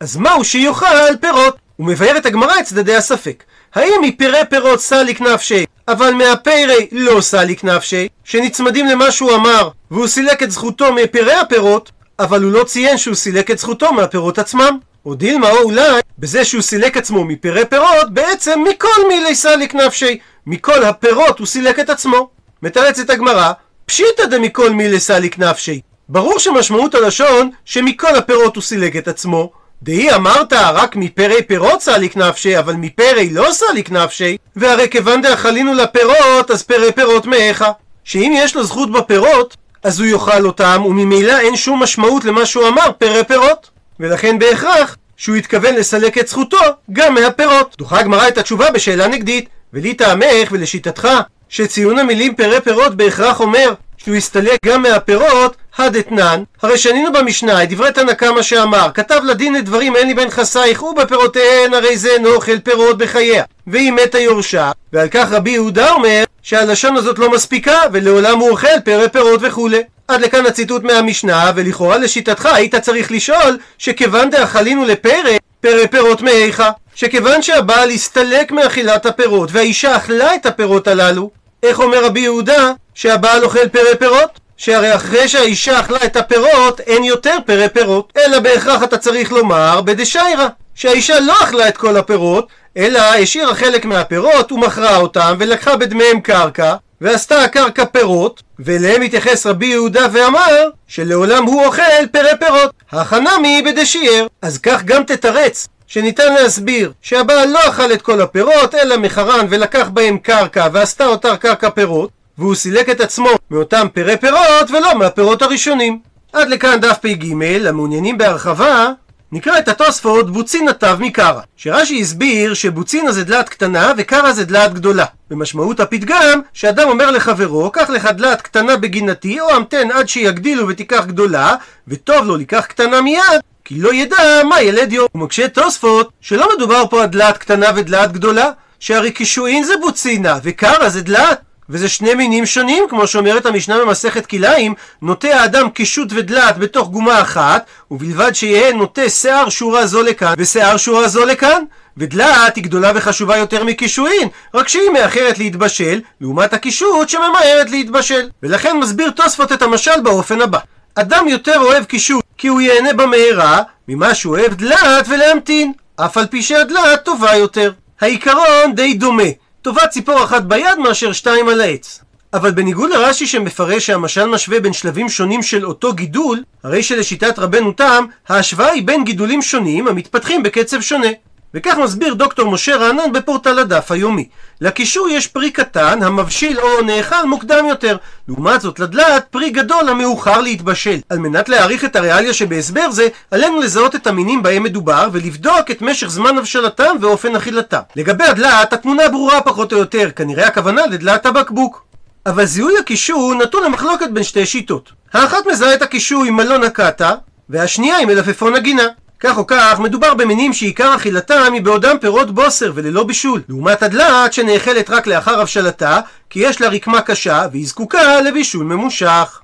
אז 0.00 0.16
מהו 0.16 0.44
שיאכל 0.44 1.16
פירות? 1.20 1.56
הוא 1.76 1.86
מבאר 1.86 2.16
את 2.16 2.26
הגמרא 2.26 2.60
את 2.60 2.64
צדדי 2.64 2.96
הספק. 2.96 3.44
האם 3.74 4.00
מפירי 4.02 4.38
פירות 4.50 4.80
סליק 4.80 5.20
נפשי, 5.20 5.64
אבל 5.88 6.14
מהפירי 6.14 6.88
לא 6.92 7.20
סליק 7.20 7.64
נפשי, 7.64 8.08
שנצמדים 8.24 8.86
למה 8.86 9.10
שהוא 9.10 9.34
אמר, 9.34 9.68
והוא 9.90 10.06
סילק 10.06 10.42
את 10.42 10.50
זכותו 10.50 10.92
מפירי 10.92 11.34
הפירות, 11.34 11.90
אבל 12.18 12.42
הוא 12.42 12.52
לא 12.52 12.64
ציין 12.64 12.98
שהוא 12.98 13.14
סילק 13.14 13.50
את 13.50 13.58
זכותו 13.58 13.92
מהפירות 13.92 14.38
עצמם? 14.38 14.78
או 15.06 15.14
דילמא 15.14 15.50
או 15.50 15.58
אולי 15.58 16.00
בזה 16.18 16.44
שהוא 16.44 16.62
סילק 16.62 16.96
עצמו 16.96 17.24
מפירי 17.24 17.64
פירות, 17.66 18.14
בעצם 18.14 18.64
מכל 18.70 19.08
מילי 19.08 19.34
סליק 19.34 19.74
נפשיה, 19.74 20.18
מכל 20.46 20.84
הפירות 20.84 21.38
הוא 21.38 21.46
סילק 21.46 21.80
את 21.80 21.90
עצמו. 21.90 22.28
מתרצת 22.62 23.10
הגמרא, 23.10 23.52
פשיטא 23.86 24.26
דמכל 24.26 24.70
מילי 24.70 25.00
סליק 25.00 25.38
נפשיה. 25.38 25.80
ברור 26.08 26.38
שמשמעות 26.38 26.94
הלשון 26.94 27.50
שמכל 27.64 28.16
הפירות 28.16 28.56
הוא 28.56 28.62
סילק 28.62 28.96
את 28.96 29.08
עצמו. 29.08 29.50
דאי 29.82 30.14
אמרת 30.14 30.52
רק 30.52 30.96
מפרי 30.96 31.42
פירות 31.42 31.82
סליק 31.82 32.16
נפשיה, 32.16 32.58
אבל 32.58 32.72
מפרי 32.72 33.30
לא 33.30 33.48
סליק 33.52 33.90
נפשיה, 33.90 34.36
והרי 34.56 34.88
כיוון 34.88 35.22
דאכלינהו 35.22 35.74
לפירות, 35.74 36.50
אז 36.50 36.62
פרי 36.62 36.92
פירות 36.92 37.26
מהיכא. 37.26 37.70
שאם 38.04 38.32
יש 38.36 38.56
לו 38.56 38.64
זכות 38.64 38.92
בפירות, 38.92 39.56
אז 39.82 40.00
הוא 40.00 40.06
יאכל 40.06 40.46
אותם, 40.46 40.82
וממילא 40.86 41.38
אין 41.38 41.56
שום 41.56 41.82
משמעות 41.82 42.24
למה 42.24 42.46
שהוא 42.46 42.68
אמר, 42.68 42.92
פרי 42.98 43.24
פירות. 43.24 43.70
ולכן 44.00 44.38
בהכרח 44.38 44.96
שהוא 45.16 45.36
התכוון 45.36 45.74
לסלק 45.74 46.18
את 46.18 46.28
זכותו 46.28 46.58
גם 46.92 47.14
מהפירות. 47.14 47.74
דוחה 47.78 48.00
הגמרא 48.00 48.28
את 48.28 48.38
התשובה 48.38 48.70
בשאלה 48.70 49.08
נגדית, 49.08 49.48
ולי 49.72 49.94
טעמך 49.94 50.48
ולשיטתך, 50.50 51.08
שציון 51.48 51.98
המילים 51.98 52.34
פרי 52.34 52.60
פירות 52.60 52.94
בהכרח 52.94 53.40
אומר 53.40 53.74
שהוא 53.96 54.16
יסתלק 54.16 54.58
גם 54.66 54.82
מהפירות, 54.82 55.56
הדתנן, 55.78 56.42
הרי 56.62 56.78
שנינו 56.78 57.12
במשנה 57.12 57.62
את 57.62 57.68
דברי 57.68 57.92
תנא 57.92 58.12
קמא 58.12 58.42
שאמר, 58.42 58.88
כתב 58.94 59.20
לדין 59.24 59.54
לדברים 59.54 59.96
אין 59.96 60.06
לי 60.06 60.14
בין 60.14 60.30
חסייך 60.30 60.82
ובפירותיהן 60.82 61.74
הרי 61.74 61.96
זה 61.96 62.10
נאכל 62.20 62.58
פירות 62.58 62.98
בחייה, 62.98 63.44
והיא 63.66 63.92
מתה 63.92 64.18
יורשה, 64.18 64.70
ועל 64.92 65.08
כך 65.08 65.32
רבי 65.32 65.50
יהודה 65.50 65.90
אומר 65.92 66.24
שהלשון 66.42 66.96
הזאת 66.96 67.18
לא 67.18 67.30
מספיקה 67.30 67.80
ולעולם 67.92 68.38
הוא 68.38 68.50
אוכל 68.50 68.80
פרא 68.84 69.08
פירות 69.08 69.40
וכולי. 69.42 69.82
עד 70.08 70.20
לכאן 70.20 70.46
הציטוט 70.46 70.82
מהמשנה, 70.82 71.52
ולכאורה 71.54 71.98
לשיטתך 71.98 72.46
היית 72.46 72.74
צריך 72.74 73.12
לשאול 73.12 73.58
שכיוון 73.78 74.30
דאכלינו 74.30 74.84
לפרא, 74.84 75.36
פרא 75.60 75.86
פירות 75.86 76.22
מאיכה? 76.22 76.70
שכיוון 76.94 77.42
שהבעל 77.42 77.90
הסתלק 77.90 78.52
מאכילת 78.52 79.06
הפירות 79.06 79.50
והאישה 79.52 79.96
אכלה 79.96 80.34
את 80.34 80.46
הפירות 80.46 80.88
הללו, 80.88 81.30
איך 81.62 81.80
אומר 81.80 82.04
רבי 82.04 82.20
יהודה 82.20 82.72
שהבעל 82.94 83.44
אוכל 83.44 83.68
פרא 83.68 83.94
פירות? 83.98 84.43
שהרי 84.56 84.94
אחרי 84.94 85.28
שהאישה 85.28 85.80
אכלה 85.80 86.04
את 86.04 86.16
הפירות, 86.16 86.80
אין 86.80 87.04
יותר 87.04 87.36
פרא 87.46 87.68
פירות. 87.68 88.12
אלא 88.16 88.38
בהכרח 88.38 88.82
אתה 88.82 88.98
צריך 88.98 89.32
לומר 89.32 89.80
בדשיירה, 89.80 90.48
שהאישה 90.74 91.20
לא 91.20 91.34
אכלה 91.42 91.68
את 91.68 91.76
כל 91.76 91.96
הפירות, 91.96 92.48
אלא 92.76 92.98
השאירה 92.98 93.54
חלק 93.54 93.84
מהפירות 93.84 94.52
ומכרה 94.52 94.96
אותם 94.96 95.34
ולקחה 95.38 95.76
בדמיהם 95.76 96.20
קרקע, 96.20 96.74
ועשתה 97.00 97.42
הקרקע 97.42 97.84
פירות, 97.84 98.42
ואליהם 98.58 99.02
התייחס 99.02 99.46
רבי 99.46 99.66
יהודה 99.66 100.06
ואמר 100.12 100.68
שלעולם 100.88 101.44
הוא 101.44 101.64
אוכל 101.64 102.06
פרא 102.12 102.34
פירות. 102.40 102.70
החנמי 102.92 103.62
בדשייר. 103.66 104.28
אז 104.42 104.58
כך 104.58 104.84
גם 104.84 105.02
תתרץ 105.02 105.68
שניתן 105.86 106.34
להסביר 106.34 106.92
שהבעל 107.02 107.48
לא 107.48 107.68
אכל 107.68 107.92
את 107.92 108.02
כל 108.02 108.20
הפירות, 108.20 108.74
אלא 108.74 108.96
מחרן 108.96 109.46
ולקח 109.50 109.88
בהם 109.88 110.18
קרקע 110.18 110.68
ועשתה 110.72 111.06
אותה 111.06 111.36
קרקע 111.36 111.70
פירות, 111.70 112.10
והוא 112.38 112.54
סילק 112.54 112.88
את 112.88 113.00
עצמו 113.00 113.28
מאותם 113.50 113.86
פירי 113.92 114.16
פירות 114.16 114.70
ולא 114.70 114.98
מהפירות 114.98 115.42
הראשונים. 115.42 115.98
עד 116.32 116.48
לכאן 116.48 116.80
דף 116.80 116.98
פ"ג, 116.98 117.24
המעוניינים 117.66 118.18
בהרחבה, 118.18 118.88
נקרא 119.32 119.58
את 119.58 119.68
התוספות 119.68 120.32
בוצינה 120.32 120.72
תו 120.72 120.86
מקרא, 120.98 121.40
שרש"י 121.56 122.00
הסביר 122.00 122.54
שבוצינה 122.54 123.12
זה 123.12 123.24
דלת 123.24 123.48
קטנה 123.48 123.92
וקרא 123.96 124.32
זה 124.32 124.44
דלת 124.44 124.74
גדולה. 124.74 125.04
במשמעות 125.30 125.80
הפתגם, 125.80 126.40
שאדם 126.52 126.88
אומר 126.88 127.10
לחברו, 127.10 127.70
קח 127.70 127.90
לך 127.90 128.06
דלת 128.06 128.42
קטנה 128.42 128.76
בגינתי, 128.76 129.40
או 129.40 129.50
המתן 129.50 129.90
עד 129.90 130.08
שיגדילו 130.08 130.68
ותיקח 130.68 131.04
גדולה, 131.06 131.54
וטוב 131.88 132.24
לו 132.24 132.36
לקח 132.36 132.66
קטנה 132.66 133.00
מיד, 133.00 133.40
כי 133.64 133.74
לא 133.74 133.94
ידע 133.94 134.42
מה 134.48 134.62
ילד 134.62 134.92
יום. 134.92 135.08
מקשה 135.14 135.48
תוספות 135.48 136.10
שלא 136.20 136.48
מדובר 136.56 136.84
פה 136.90 137.02
על 137.02 137.08
דלת 137.08 137.38
קטנה 137.38 137.66
ודלת 137.76 138.12
גדולה, 138.12 138.50
שהרי 138.80 139.10
קישואין 139.10 139.64
זה 139.64 139.74
בוצינה, 139.80 140.38
וקרא 140.42 140.88
זה 140.88 141.02
דלת. 141.02 141.40
וזה 141.70 141.88
שני 141.88 142.14
מינים 142.14 142.46
שונים, 142.46 142.84
כמו 142.90 143.06
שאומרת 143.06 143.46
המשנה 143.46 143.78
במסכת 143.78 144.26
כלאיים, 144.26 144.74
נוטה 145.02 145.28
האדם 145.28 145.70
קישוט 145.70 146.08
ודלת 146.14 146.58
בתוך 146.58 146.88
גומה 146.88 147.20
אחת, 147.20 147.66
ובלבד 147.90 148.34
שיהיה 148.34 148.72
נוטה 148.72 149.08
שיער 149.08 149.48
שורה 149.48 149.86
זו 149.86 150.02
לכאן, 150.02 150.34
ושיער 150.38 150.76
שורה 150.76 151.08
זו 151.08 151.24
לכאן. 151.24 151.62
ודלת 151.96 152.56
היא 152.56 152.64
גדולה 152.64 152.92
וחשובה 152.94 153.36
יותר 153.36 153.64
מקישואין, 153.64 154.28
רק 154.54 154.68
שהיא 154.68 154.90
מאחרת 154.90 155.38
להתבשל, 155.38 156.00
לעומת 156.20 156.52
הקישוט 156.52 157.08
שממהרת 157.08 157.70
להתבשל. 157.70 158.28
ולכן 158.42 158.76
מסביר 158.76 159.10
תוספות 159.10 159.52
את 159.52 159.62
המשל 159.62 160.00
באופן 160.02 160.40
הבא: 160.40 160.58
אדם 160.94 161.28
יותר 161.28 161.58
אוהב 161.58 161.84
קישוט 161.84 162.24
כי 162.38 162.48
הוא 162.48 162.60
ייהנה 162.60 162.92
במהרה, 162.92 163.62
ממה 163.88 164.14
שהוא 164.14 164.38
אוהב 164.38 164.54
דלת 164.54 165.08
ולהמתין, 165.08 165.72
אף 165.96 166.16
על 166.16 166.26
פי 166.26 166.42
שהדלת 166.42 167.04
טובה 167.04 167.34
יותר. 167.34 167.72
העיקרון 168.00 168.74
די 168.74 168.94
דומה. 168.94 169.22
טובה 169.64 169.86
ציפור 169.86 170.24
אחת 170.24 170.42
ביד 170.42 170.78
מאשר 170.78 171.12
שתיים 171.12 171.48
על 171.48 171.60
העץ. 171.60 172.00
אבל 172.32 172.50
בניגוד 172.50 172.90
לרש"י 172.90 173.26
שמפרש 173.26 173.86
שהמשל 173.86 174.24
משווה 174.26 174.60
בין 174.60 174.72
שלבים 174.72 175.08
שונים 175.08 175.42
של 175.42 175.66
אותו 175.66 175.92
גידול, 175.92 176.42
הרי 176.64 176.82
שלשיטת 176.82 177.38
רבנו 177.38 177.72
תם, 177.72 178.04
ההשוואה 178.28 178.70
היא 178.70 178.86
בין 178.86 179.04
גידולים 179.04 179.42
שונים 179.42 179.88
המתפתחים 179.88 180.42
בקצב 180.42 180.80
שונה. 180.80 181.08
וכך 181.54 181.74
מסביר 181.76 182.14
דוקטור 182.14 182.50
משה 182.50 182.76
רענן 182.76 183.12
בפורטל 183.12 183.58
הדף 183.58 183.90
היומי. 183.90 184.28
לקישור 184.60 185.08
יש 185.08 185.26
פרי 185.26 185.50
קטן 185.50 186.02
המבשיל 186.02 186.60
או 186.60 186.82
נאכל 186.82 187.26
מוקדם 187.26 187.66
יותר. 187.68 187.96
לעומת 188.28 188.60
זאת 188.60 188.78
לדלת 188.80 189.26
פרי 189.30 189.50
גדול 189.50 189.88
המאוחר 189.88 190.40
להתבשל. 190.40 190.98
על 191.08 191.18
מנת 191.18 191.48
להעריך 191.48 191.84
את 191.84 191.96
הריאליה 191.96 192.34
שבהסבר 192.34 192.90
זה, 192.90 193.08
עלינו 193.30 193.60
לזהות 193.60 193.94
את 193.94 194.06
המינים 194.06 194.42
בהם 194.42 194.62
מדובר 194.62 195.08
ולבדוק 195.12 195.70
את 195.70 195.82
משך 195.82 196.06
זמן 196.06 196.38
הבשלתם 196.38 196.96
ואופן 197.00 197.36
אכילתם. 197.36 197.80
לגבי 197.96 198.24
הדלת, 198.24 198.72
התמונה 198.72 199.08
ברורה 199.08 199.40
פחות 199.40 199.72
או 199.72 199.78
יותר, 199.78 200.10
כנראה 200.16 200.46
הכוונה 200.46 200.86
לדלת 200.86 201.26
הבקבוק. 201.26 201.84
אבל 202.26 202.44
זיהוי 202.44 202.78
הקישור 202.78 203.34
נתון 203.34 203.64
למחלוקת 203.64 204.10
בין 204.10 204.22
שתי 204.22 204.46
שיטות. 204.46 204.92
האחת 205.12 205.46
מזהה 205.50 205.74
את 205.74 205.82
הקישור 205.82 206.24
עם 206.24 206.36
מלון 206.36 206.64
הקאטה, 206.64 207.14
והשנייה 207.48 207.98
עם 207.98 208.08
מלפפון 208.08 208.54
הגינה. 208.54 208.86
כך 209.26 209.38
או 209.38 209.46
כך, 209.46 209.80
מדובר 209.80 210.14
במינים 210.14 210.52
שעיקר 210.52 210.94
אכילתם 210.96 211.52
היא 211.52 211.62
בעודם 211.62 211.96
פירות 212.00 212.34
בוסר 212.34 212.72
וללא 212.74 213.04
בישול, 213.04 213.42
לעומת 213.48 213.82
הדלת 213.82 214.32
שנאכלת 214.32 214.90
רק 214.90 215.06
לאחר 215.06 215.40
הבשלתה, 215.40 216.00
כי 216.30 216.40
יש 216.40 216.60
לה 216.60 216.68
רקמה 216.68 217.00
קשה 217.00 217.46
והיא 217.52 217.66
זקוקה 217.66 218.20
לבישול 218.20 218.64
ממושך. 218.64 219.40